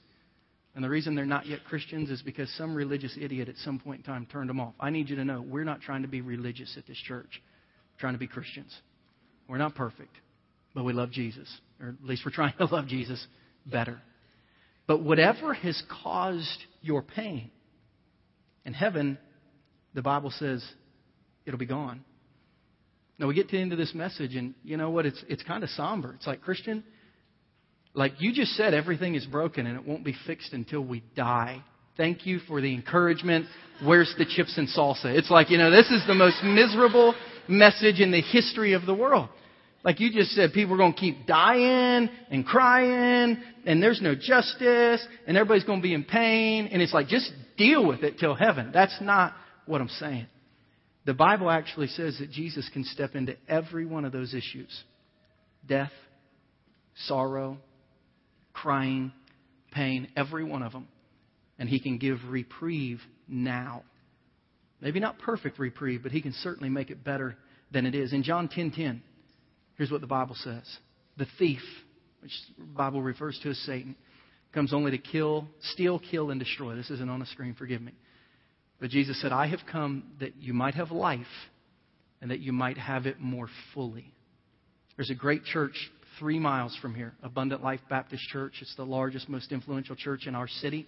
[0.74, 3.98] And the reason they're not yet Christians is because some religious idiot at some point
[3.98, 4.72] in time turned them off.
[4.80, 7.42] I need you to know we're not trying to be religious at this church,
[7.94, 8.74] we're trying to be Christians.
[9.46, 10.16] We're not perfect,
[10.74, 11.48] but we love Jesus.
[11.80, 13.24] Or at least we're trying to love Jesus
[13.66, 14.00] better.
[14.86, 17.50] But whatever has caused your pain,
[18.64, 19.18] in heaven,
[19.94, 20.64] the Bible says
[21.46, 22.04] it'll be gone.
[23.18, 25.06] Now we get to the end of this message, and you know what?
[25.06, 26.14] It's it's kind of somber.
[26.14, 26.82] It's like Christian,
[27.94, 31.62] like you just said, everything is broken and it won't be fixed until we die.
[31.96, 33.46] Thank you for the encouragement.
[33.84, 35.16] Where's the chips and salsa?
[35.16, 37.14] It's like you know this is the most miserable
[37.48, 39.28] message in the history of the world.
[39.84, 43.36] Like you just said, people are going to keep dying and crying,
[43.66, 47.30] and there's no justice, and everybody's going to be in pain, and it's like just
[47.58, 48.70] deal with it till heaven.
[48.72, 49.34] That's not
[49.66, 50.26] what I'm saying.
[51.06, 54.70] The Bible actually says that Jesus can step into every one of those issues
[55.66, 55.92] death,
[57.06, 57.58] sorrow,
[58.52, 59.12] crying,
[59.72, 60.88] pain, every one of them.
[61.58, 63.82] And he can give reprieve now.
[64.80, 67.36] Maybe not perfect reprieve, but he can certainly make it better
[67.70, 68.12] than it is.
[68.12, 69.02] In John 10:10, 10, 10,
[69.76, 70.78] here's what the Bible says.
[71.16, 71.62] The thief,
[72.20, 73.94] which the Bible refers to as Satan,
[74.52, 76.74] comes only to kill, steal, kill, and destroy.
[76.74, 77.92] This isn't on the screen, forgive me.
[78.80, 81.26] But Jesus said, I have come that you might have life
[82.20, 84.12] and that you might have it more fully.
[84.96, 85.74] There's a great church
[86.18, 88.54] three miles from here, Abundant Life Baptist Church.
[88.60, 90.86] It's the largest, most influential church in our city.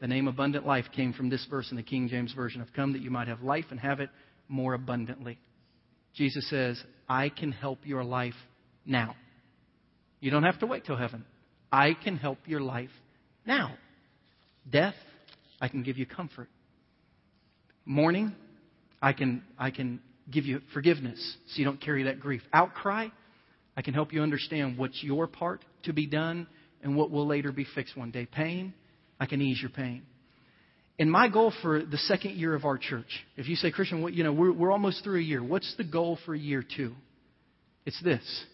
[0.00, 2.92] The name Abundant Life came from this verse in the King James Version I've come
[2.92, 4.10] that you might have life and have it
[4.48, 5.38] more abundantly.
[6.14, 8.34] Jesus says, I can help your life
[8.84, 9.16] now.
[10.20, 11.24] You don't have to wait till heaven.
[11.70, 12.90] I can help your life
[13.46, 13.74] now.
[14.70, 14.94] Death,
[15.60, 16.48] I can give you comfort.
[17.88, 18.34] Mourning,
[19.00, 22.42] I can, I can give you forgiveness so you don't carry that grief.
[22.52, 23.08] Outcry,
[23.74, 26.46] I can help you understand what's your part to be done
[26.82, 28.26] and what will later be fixed one day.
[28.26, 28.74] Pain,
[29.18, 30.02] I can ease your pain.
[30.98, 33.08] And my goal for the second year of our church,
[33.38, 35.42] if you say, Christian, what, you know, we're, we're almost through a year.
[35.42, 36.92] What's the goal for year two?
[37.86, 38.44] It's this.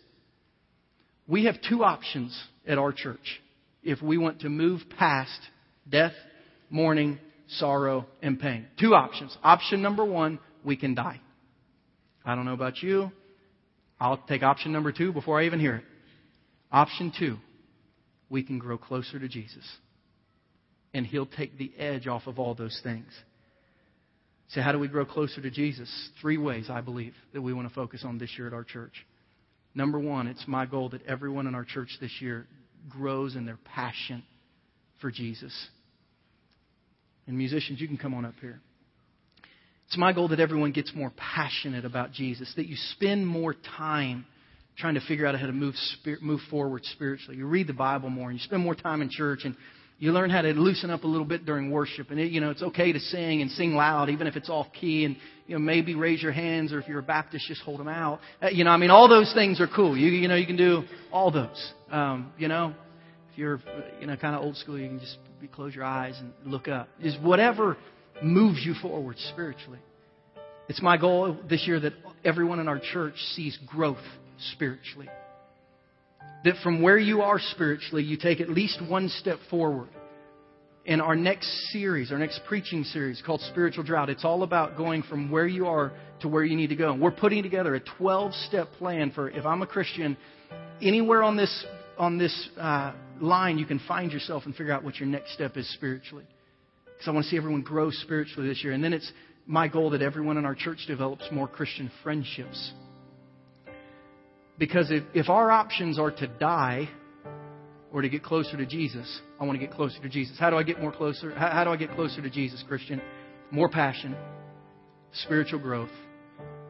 [1.27, 3.41] We have two options at our church
[3.83, 5.41] if we want to move past
[5.89, 6.13] death,
[6.71, 7.19] mourning,
[7.49, 8.67] sorrow, and pain.
[8.79, 9.37] Two options.
[9.43, 11.21] Option number one, we can die.
[12.25, 13.11] I don't know about you.
[14.01, 15.85] I'll take option number two before I even hear it.
[16.73, 17.37] Option two,
[18.29, 19.65] we can grow closer to Jesus.
[20.93, 23.07] And He'll take the edge off of all those things.
[24.49, 25.91] So, how do we grow closer to Jesus?
[26.21, 28.93] Three ways, I believe, that we want to focus on this year at our church.
[29.75, 32.47] Number one, it's my goal that everyone in our church this year
[32.89, 34.23] grows in their passion
[35.01, 35.53] for Jesus.
[37.27, 38.61] And musicians, you can come on up here.
[39.87, 44.27] It's my goal that everyone gets more passionate about Jesus, that you spend more time
[44.77, 45.75] trying to figure out how to move,
[46.21, 47.37] move forward spiritually.
[47.37, 49.55] You read the Bible more, and you spend more time in church, and
[49.99, 52.11] you learn how to loosen up a little bit during worship.
[52.11, 54.67] And it, you know, it's okay to sing and sing loud, even if it's off
[54.79, 55.05] key.
[55.05, 55.17] And
[55.47, 58.21] you know, maybe raise your hands, or if you're a Baptist, just hold them out.
[58.43, 59.97] Uh, you know, I mean, all those things are cool.
[59.97, 61.73] You you know, you can do all those.
[61.91, 62.75] Um, you know,
[63.31, 63.61] if you're
[64.01, 65.19] you know kind of old school, you can just
[65.49, 66.89] close your eyes and look up.
[67.03, 67.77] Is whatever
[68.23, 69.81] moves you forward spiritually.
[70.69, 71.93] It's my goal this year that
[72.25, 73.99] everyone in our church sees growth
[74.53, 75.09] spiritually.
[76.45, 79.89] That from where you are spiritually, you take at least one step forward.
[80.87, 85.03] In our next series, our next preaching series called Spiritual Drought, it's all about going
[85.03, 86.93] from where you are to where you need to go.
[86.93, 90.17] And we're putting together a 12 step plan for if I'm a Christian,
[90.83, 91.65] anywhere on this,
[91.99, 95.57] on this uh, line, you can find yourself and figure out what your next step
[95.57, 96.27] is spiritually.
[96.85, 98.73] Because I want to see everyone grow spiritually this year.
[98.73, 99.11] And then it's
[99.47, 102.73] my goal that everyone in our church develops more Christian friendships.
[104.59, 106.89] Because if, if our options are to die
[107.93, 110.37] or to get closer to Jesus, I want to get closer to Jesus.
[110.39, 111.35] How do I get more closer?
[111.35, 113.01] How, how do I get closer to Jesus, Christian?
[113.51, 114.17] More passion,
[115.13, 115.91] spiritual growth,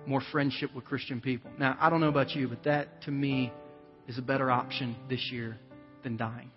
[0.06, 1.50] more friendship with Christian people.
[1.58, 3.52] Now, I don't know about you, but that to me
[4.08, 5.56] is a better option this year
[6.02, 6.50] than dying.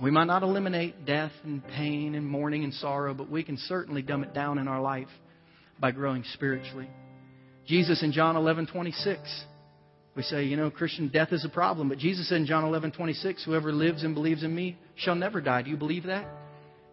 [0.00, 4.02] We might not eliminate death and pain and mourning and sorrow, but we can certainly
[4.02, 5.08] dumb it down in our life
[5.80, 6.88] by growing spiritually.
[7.66, 9.44] Jesus in John 11:26,
[10.14, 13.44] we say, you know, Christian death is a problem, but Jesus said in John 11:26,
[13.44, 15.62] whoever lives and believes in me shall never die.
[15.62, 16.26] Do you believe that?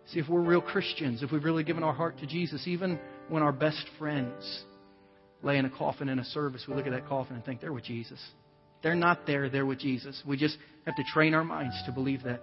[0.07, 2.99] See, if we're real Christians, if we've really given our heart to Jesus, even
[3.30, 4.64] when our best friends
[5.41, 7.74] lay in a coffin in a service, we look at that coffin and think they're
[7.74, 8.20] with Jesus.
[8.84, 10.22] They're not there, they're with Jesus.
[10.28, 12.42] We just have to train our minds to believe that.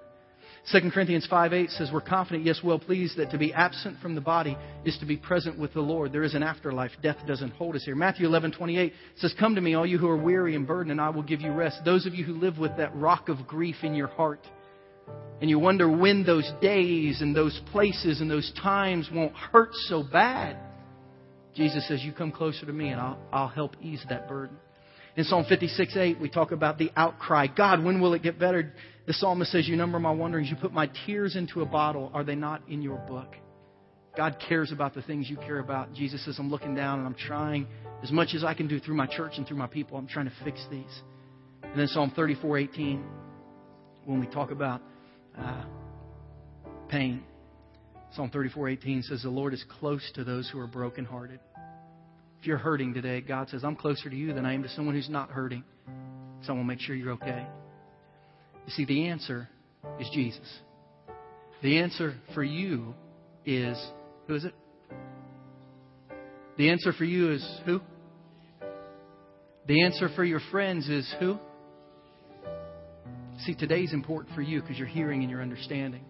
[0.72, 4.14] 2 Corinthians 5 8 says, We're confident, yes, well pleased, that to be absent from
[4.14, 6.12] the body is to be present with the Lord.
[6.12, 6.91] There is an afterlife.
[7.03, 7.95] Death doesn't hold us here.
[7.95, 11.11] Matthew 11.28 says, Come to me, all you who are weary and burdened, and I
[11.11, 11.80] will give you rest.
[11.84, 14.47] Those of you who live with that rock of grief in your heart,
[15.41, 20.03] and you wonder when those days and those places and those times won't hurt so
[20.03, 20.59] bad.
[21.55, 24.57] Jesus says, You come closer to me, and I'll, I'll help ease that burden.
[25.16, 28.72] In Psalm 56 8, we talk about the outcry God, when will it get better?
[29.06, 30.50] The psalmist says, You number my wanderings.
[30.50, 32.11] You put my tears into a bottle.
[32.14, 33.34] Are they not in your book?
[34.16, 35.92] God cares about the things you care about.
[35.94, 37.66] Jesus says, I'm looking down and I'm trying
[38.02, 39.96] as much as I can do through my church and through my people.
[39.96, 41.02] I'm trying to fix these.
[41.62, 43.04] And then Psalm 34 18,
[44.04, 44.80] when we talk about
[45.38, 45.64] uh,
[46.88, 47.22] pain,
[48.14, 51.40] Psalm 34 18 says, The Lord is close to those who are brokenhearted.
[52.41, 54.95] If you're hurting today, God says, I'm closer to you than I am to someone
[54.95, 55.62] who's not hurting.
[56.43, 57.47] So I want to make sure you're okay.
[58.66, 59.47] You see, the answer
[59.99, 60.49] is Jesus.
[61.62, 62.95] The answer for you
[63.45, 63.78] is
[64.26, 64.55] who is it?
[66.57, 67.80] The answer for you is who?
[69.66, 71.38] The answer for your friends is who?
[73.41, 76.05] See, today's important for you because you're hearing and you're understanding.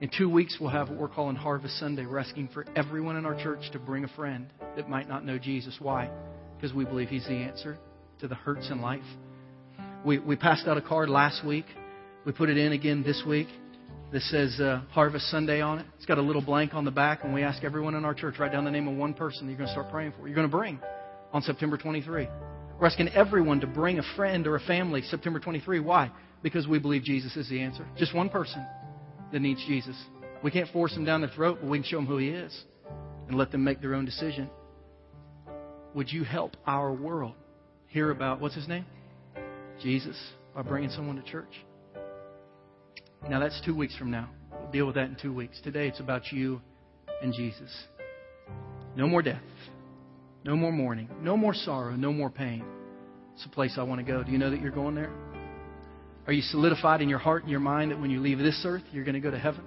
[0.00, 2.06] In two weeks, we'll have what we're calling Harvest Sunday.
[2.06, 5.36] We're asking for everyone in our church to bring a friend that might not know
[5.36, 5.76] Jesus.
[5.78, 6.10] Why?
[6.56, 7.76] Because we believe He's the answer
[8.20, 9.02] to the hurts in life.
[10.02, 11.66] We, we passed out a card last week.
[12.24, 13.48] We put it in again this week.
[14.10, 15.86] This says uh, Harvest Sunday on it.
[15.96, 18.36] It's got a little blank on the back, and we ask everyone in our church
[18.38, 20.26] write down the name of one person that you're going to start praying for.
[20.26, 20.80] You're going to bring
[21.30, 22.26] on September 23.
[22.80, 25.80] We're asking everyone to bring a friend or a family September 23.
[25.80, 26.10] Why?
[26.42, 27.86] Because we believe Jesus is the answer.
[27.98, 28.66] Just one person
[29.32, 29.96] that needs Jesus.
[30.42, 32.64] We can't force them down their throat, but we can show them who He is
[33.28, 34.50] and let them make their own decision.
[35.94, 37.34] Would you help our world
[37.88, 38.86] hear about what's His name?
[39.82, 40.16] Jesus
[40.54, 41.52] by bringing someone to church.
[43.28, 44.30] Now, that's two weeks from now.
[44.50, 45.60] We'll deal with that in two weeks.
[45.62, 46.60] Today, it's about you
[47.22, 47.70] and Jesus.
[48.96, 49.42] No more death.
[50.44, 51.08] No more mourning.
[51.20, 51.94] No more sorrow.
[51.96, 52.64] No more pain.
[53.34, 54.22] It's a place I want to go.
[54.22, 55.12] Do you know that you're going there?
[56.30, 58.84] Are you solidified in your heart and your mind that when you leave this earth,
[58.92, 59.64] you're going to go to heaven?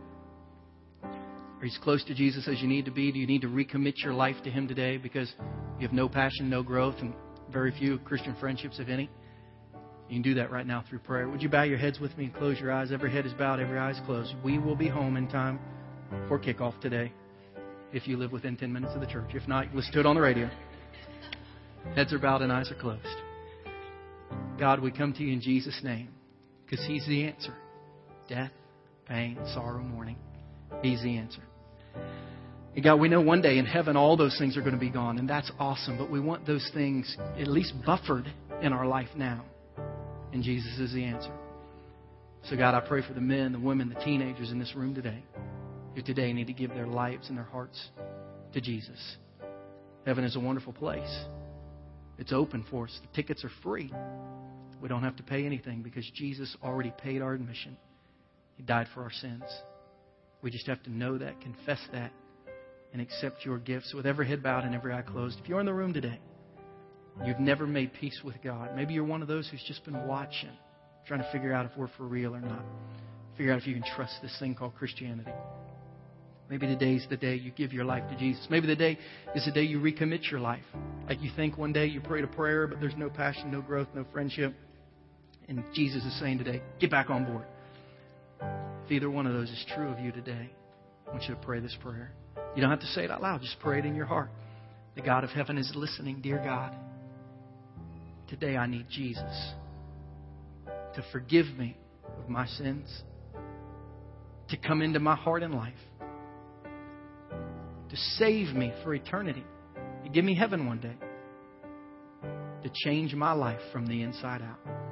[1.04, 3.12] Are you as close to Jesus as you need to be?
[3.12, 5.30] Do you need to recommit your life to Him today because
[5.78, 7.14] you have no passion, no growth, and
[7.52, 9.10] very few Christian friendships, if any?
[10.08, 11.28] You can do that right now through prayer.
[11.28, 12.94] Would you bow your heads with me and close your eyes?
[12.94, 14.34] Every head is bowed, every eye is closed.
[14.42, 15.60] We will be home in time
[16.30, 17.12] for kickoff today
[17.92, 19.32] if you live within 10 minutes of the church.
[19.34, 20.50] If not, listen to it on the radio.
[21.94, 23.04] Heads are bowed and eyes are closed.
[24.58, 26.08] God, we come to you in Jesus' name
[26.66, 27.54] because He's the answer.
[28.28, 28.52] Death,
[29.08, 30.18] pain, sorrow, mourning.
[30.82, 31.42] He's the answer.
[32.76, 34.90] And God, we know one day in heaven all those things are going to be
[34.90, 39.10] gone, and that's awesome, but we want those things at least buffered in our life
[39.16, 39.46] now.
[40.32, 41.32] And Jesus is the answer.
[42.50, 45.24] So, God, I pray for the men, the women, the teenagers in this room today
[45.96, 47.90] who today need to give their lives and their hearts
[48.54, 49.18] to Jesus.
[50.06, 51.24] Heaven is a wonderful place.
[52.18, 53.00] It's open for us.
[53.02, 53.94] The tickets are free.
[54.84, 57.76] We don't have to pay anything because Jesus already paid our admission.
[58.58, 59.44] He died for our sins.
[60.44, 62.12] We just have to know that, confess that,
[62.92, 65.40] and accept your gifts with every head bowed and every eye closed.
[65.42, 66.20] If you're in the room today,
[67.24, 68.76] You've never made peace with God.
[68.76, 70.50] Maybe you're one of those who's just been watching,
[71.08, 72.66] trying to figure out if we're for real or not.
[73.38, 75.32] Figure out if you can trust this thing called Christianity.
[76.50, 78.46] Maybe today's the day you give your life to Jesus.
[78.50, 78.98] Maybe the day
[79.36, 80.66] is the day you recommit your life.
[81.08, 83.88] Like you think one day you prayed a prayer, but there's no passion, no growth,
[83.96, 84.54] no friendship.
[85.48, 87.46] And Jesus is saying today, get back on board.
[88.86, 90.50] If either one of those is true of you today,
[91.08, 92.12] I want you to pray this prayer.
[92.56, 94.30] You don't have to say it out loud, just pray it in your heart.
[94.96, 96.76] The God of heaven is listening, dear God.
[98.28, 99.54] Today I need Jesus
[100.96, 101.76] to forgive me
[102.20, 103.04] of my sins,
[104.50, 105.74] to come into my heart and life,
[107.90, 109.44] to save me for eternity,
[110.04, 110.96] to give me heaven one day,
[112.64, 114.83] to change my life from the inside out.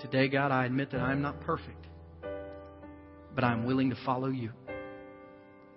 [0.00, 1.86] Today, God, I admit that I am not perfect,
[3.34, 4.52] but I'm willing to follow you,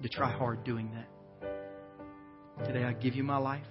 [0.03, 2.67] to try hard doing that.
[2.67, 3.65] Today, I give you my life.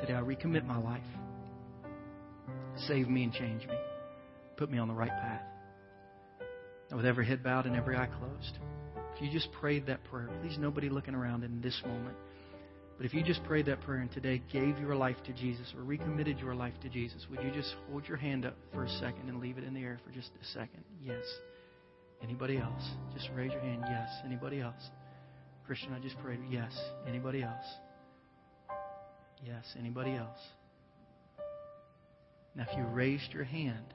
[0.00, 1.02] Today I recommit my life.
[2.86, 3.74] Save me and change me.
[4.56, 5.42] Put me on the right path.
[6.88, 8.58] And with every head bowed and every eye closed,
[9.14, 12.16] if you just prayed that prayer, please nobody looking around in this moment.
[12.98, 15.84] But if you just prayed that prayer and today gave your life to Jesus or
[15.84, 19.28] recommitted your life to Jesus, would you just hold your hand up for a second
[19.28, 20.82] and leave it in the air for just a second?
[21.00, 21.22] Yes.
[22.20, 22.82] Anybody else?
[23.14, 23.84] Just raise your hand.
[23.88, 24.08] Yes.
[24.24, 24.82] Anybody else?
[25.64, 26.40] Christian, I just prayed.
[26.50, 26.76] Yes.
[27.06, 27.64] Anybody else?
[29.46, 29.64] Yes.
[29.78, 30.40] Anybody else?
[32.56, 33.94] Now, if you raised your hand,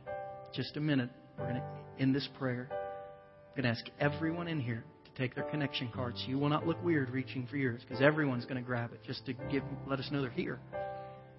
[0.55, 1.63] just a minute, we're going to
[1.99, 2.69] end this prayer.
[2.71, 4.85] I'm going to ask everyone in here
[5.15, 6.23] take their connection cards.
[6.27, 9.25] You will not look weird reaching for yours because everyone's going to grab it just
[9.27, 10.59] to give, let us know they're here.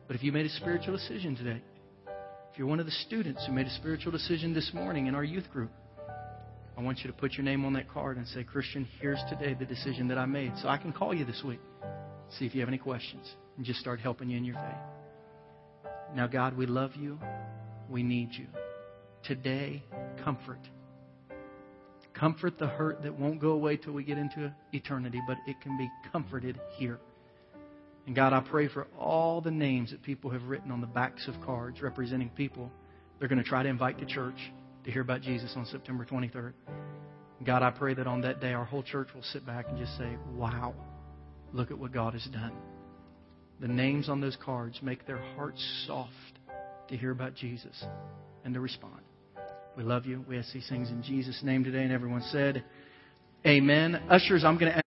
[0.07, 1.62] But if you made a spiritual decision today,
[2.53, 5.25] if you're one of the students who made a spiritual decision this morning in our
[5.25, 5.70] youth group,
[6.77, 9.55] I want you to put your name on that card and say, Christian, here's today
[9.55, 10.53] the decision that I made.
[10.61, 11.61] So I can call you this week,
[12.39, 15.93] see if you have any questions, and just start helping you in your faith.
[16.14, 17.18] Now, God, we love you.
[17.89, 18.47] We need you.
[19.25, 19.83] Today,
[20.22, 20.61] comfort.
[22.15, 25.77] Comfort the hurt that won't go away till we get into eternity, but it can
[25.77, 27.01] be comforted here.
[28.07, 31.27] And God, I pray for all the names that people have written on the backs
[31.27, 32.71] of cards representing people
[33.19, 34.37] they're going to try to invite to church
[34.85, 36.53] to hear about Jesus on September 23rd.
[37.45, 39.97] God, I pray that on that day our whole church will sit back and just
[39.97, 40.75] say, Wow,
[41.53, 42.53] look at what God has done.
[43.61, 46.11] The names on those cards make their hearts soft
[46.89, 47.85] to hear about Jesus
[48.45, 49.01] and to respond.
[49.77, 50.25] We love you.
[50.29, 51.83] We ask these things in Jesus' name today.
[51.83, 52.64] And everyone said,
[53.45, 54.01] Amen.
[54.09, 54.79] Ushers, I'm going to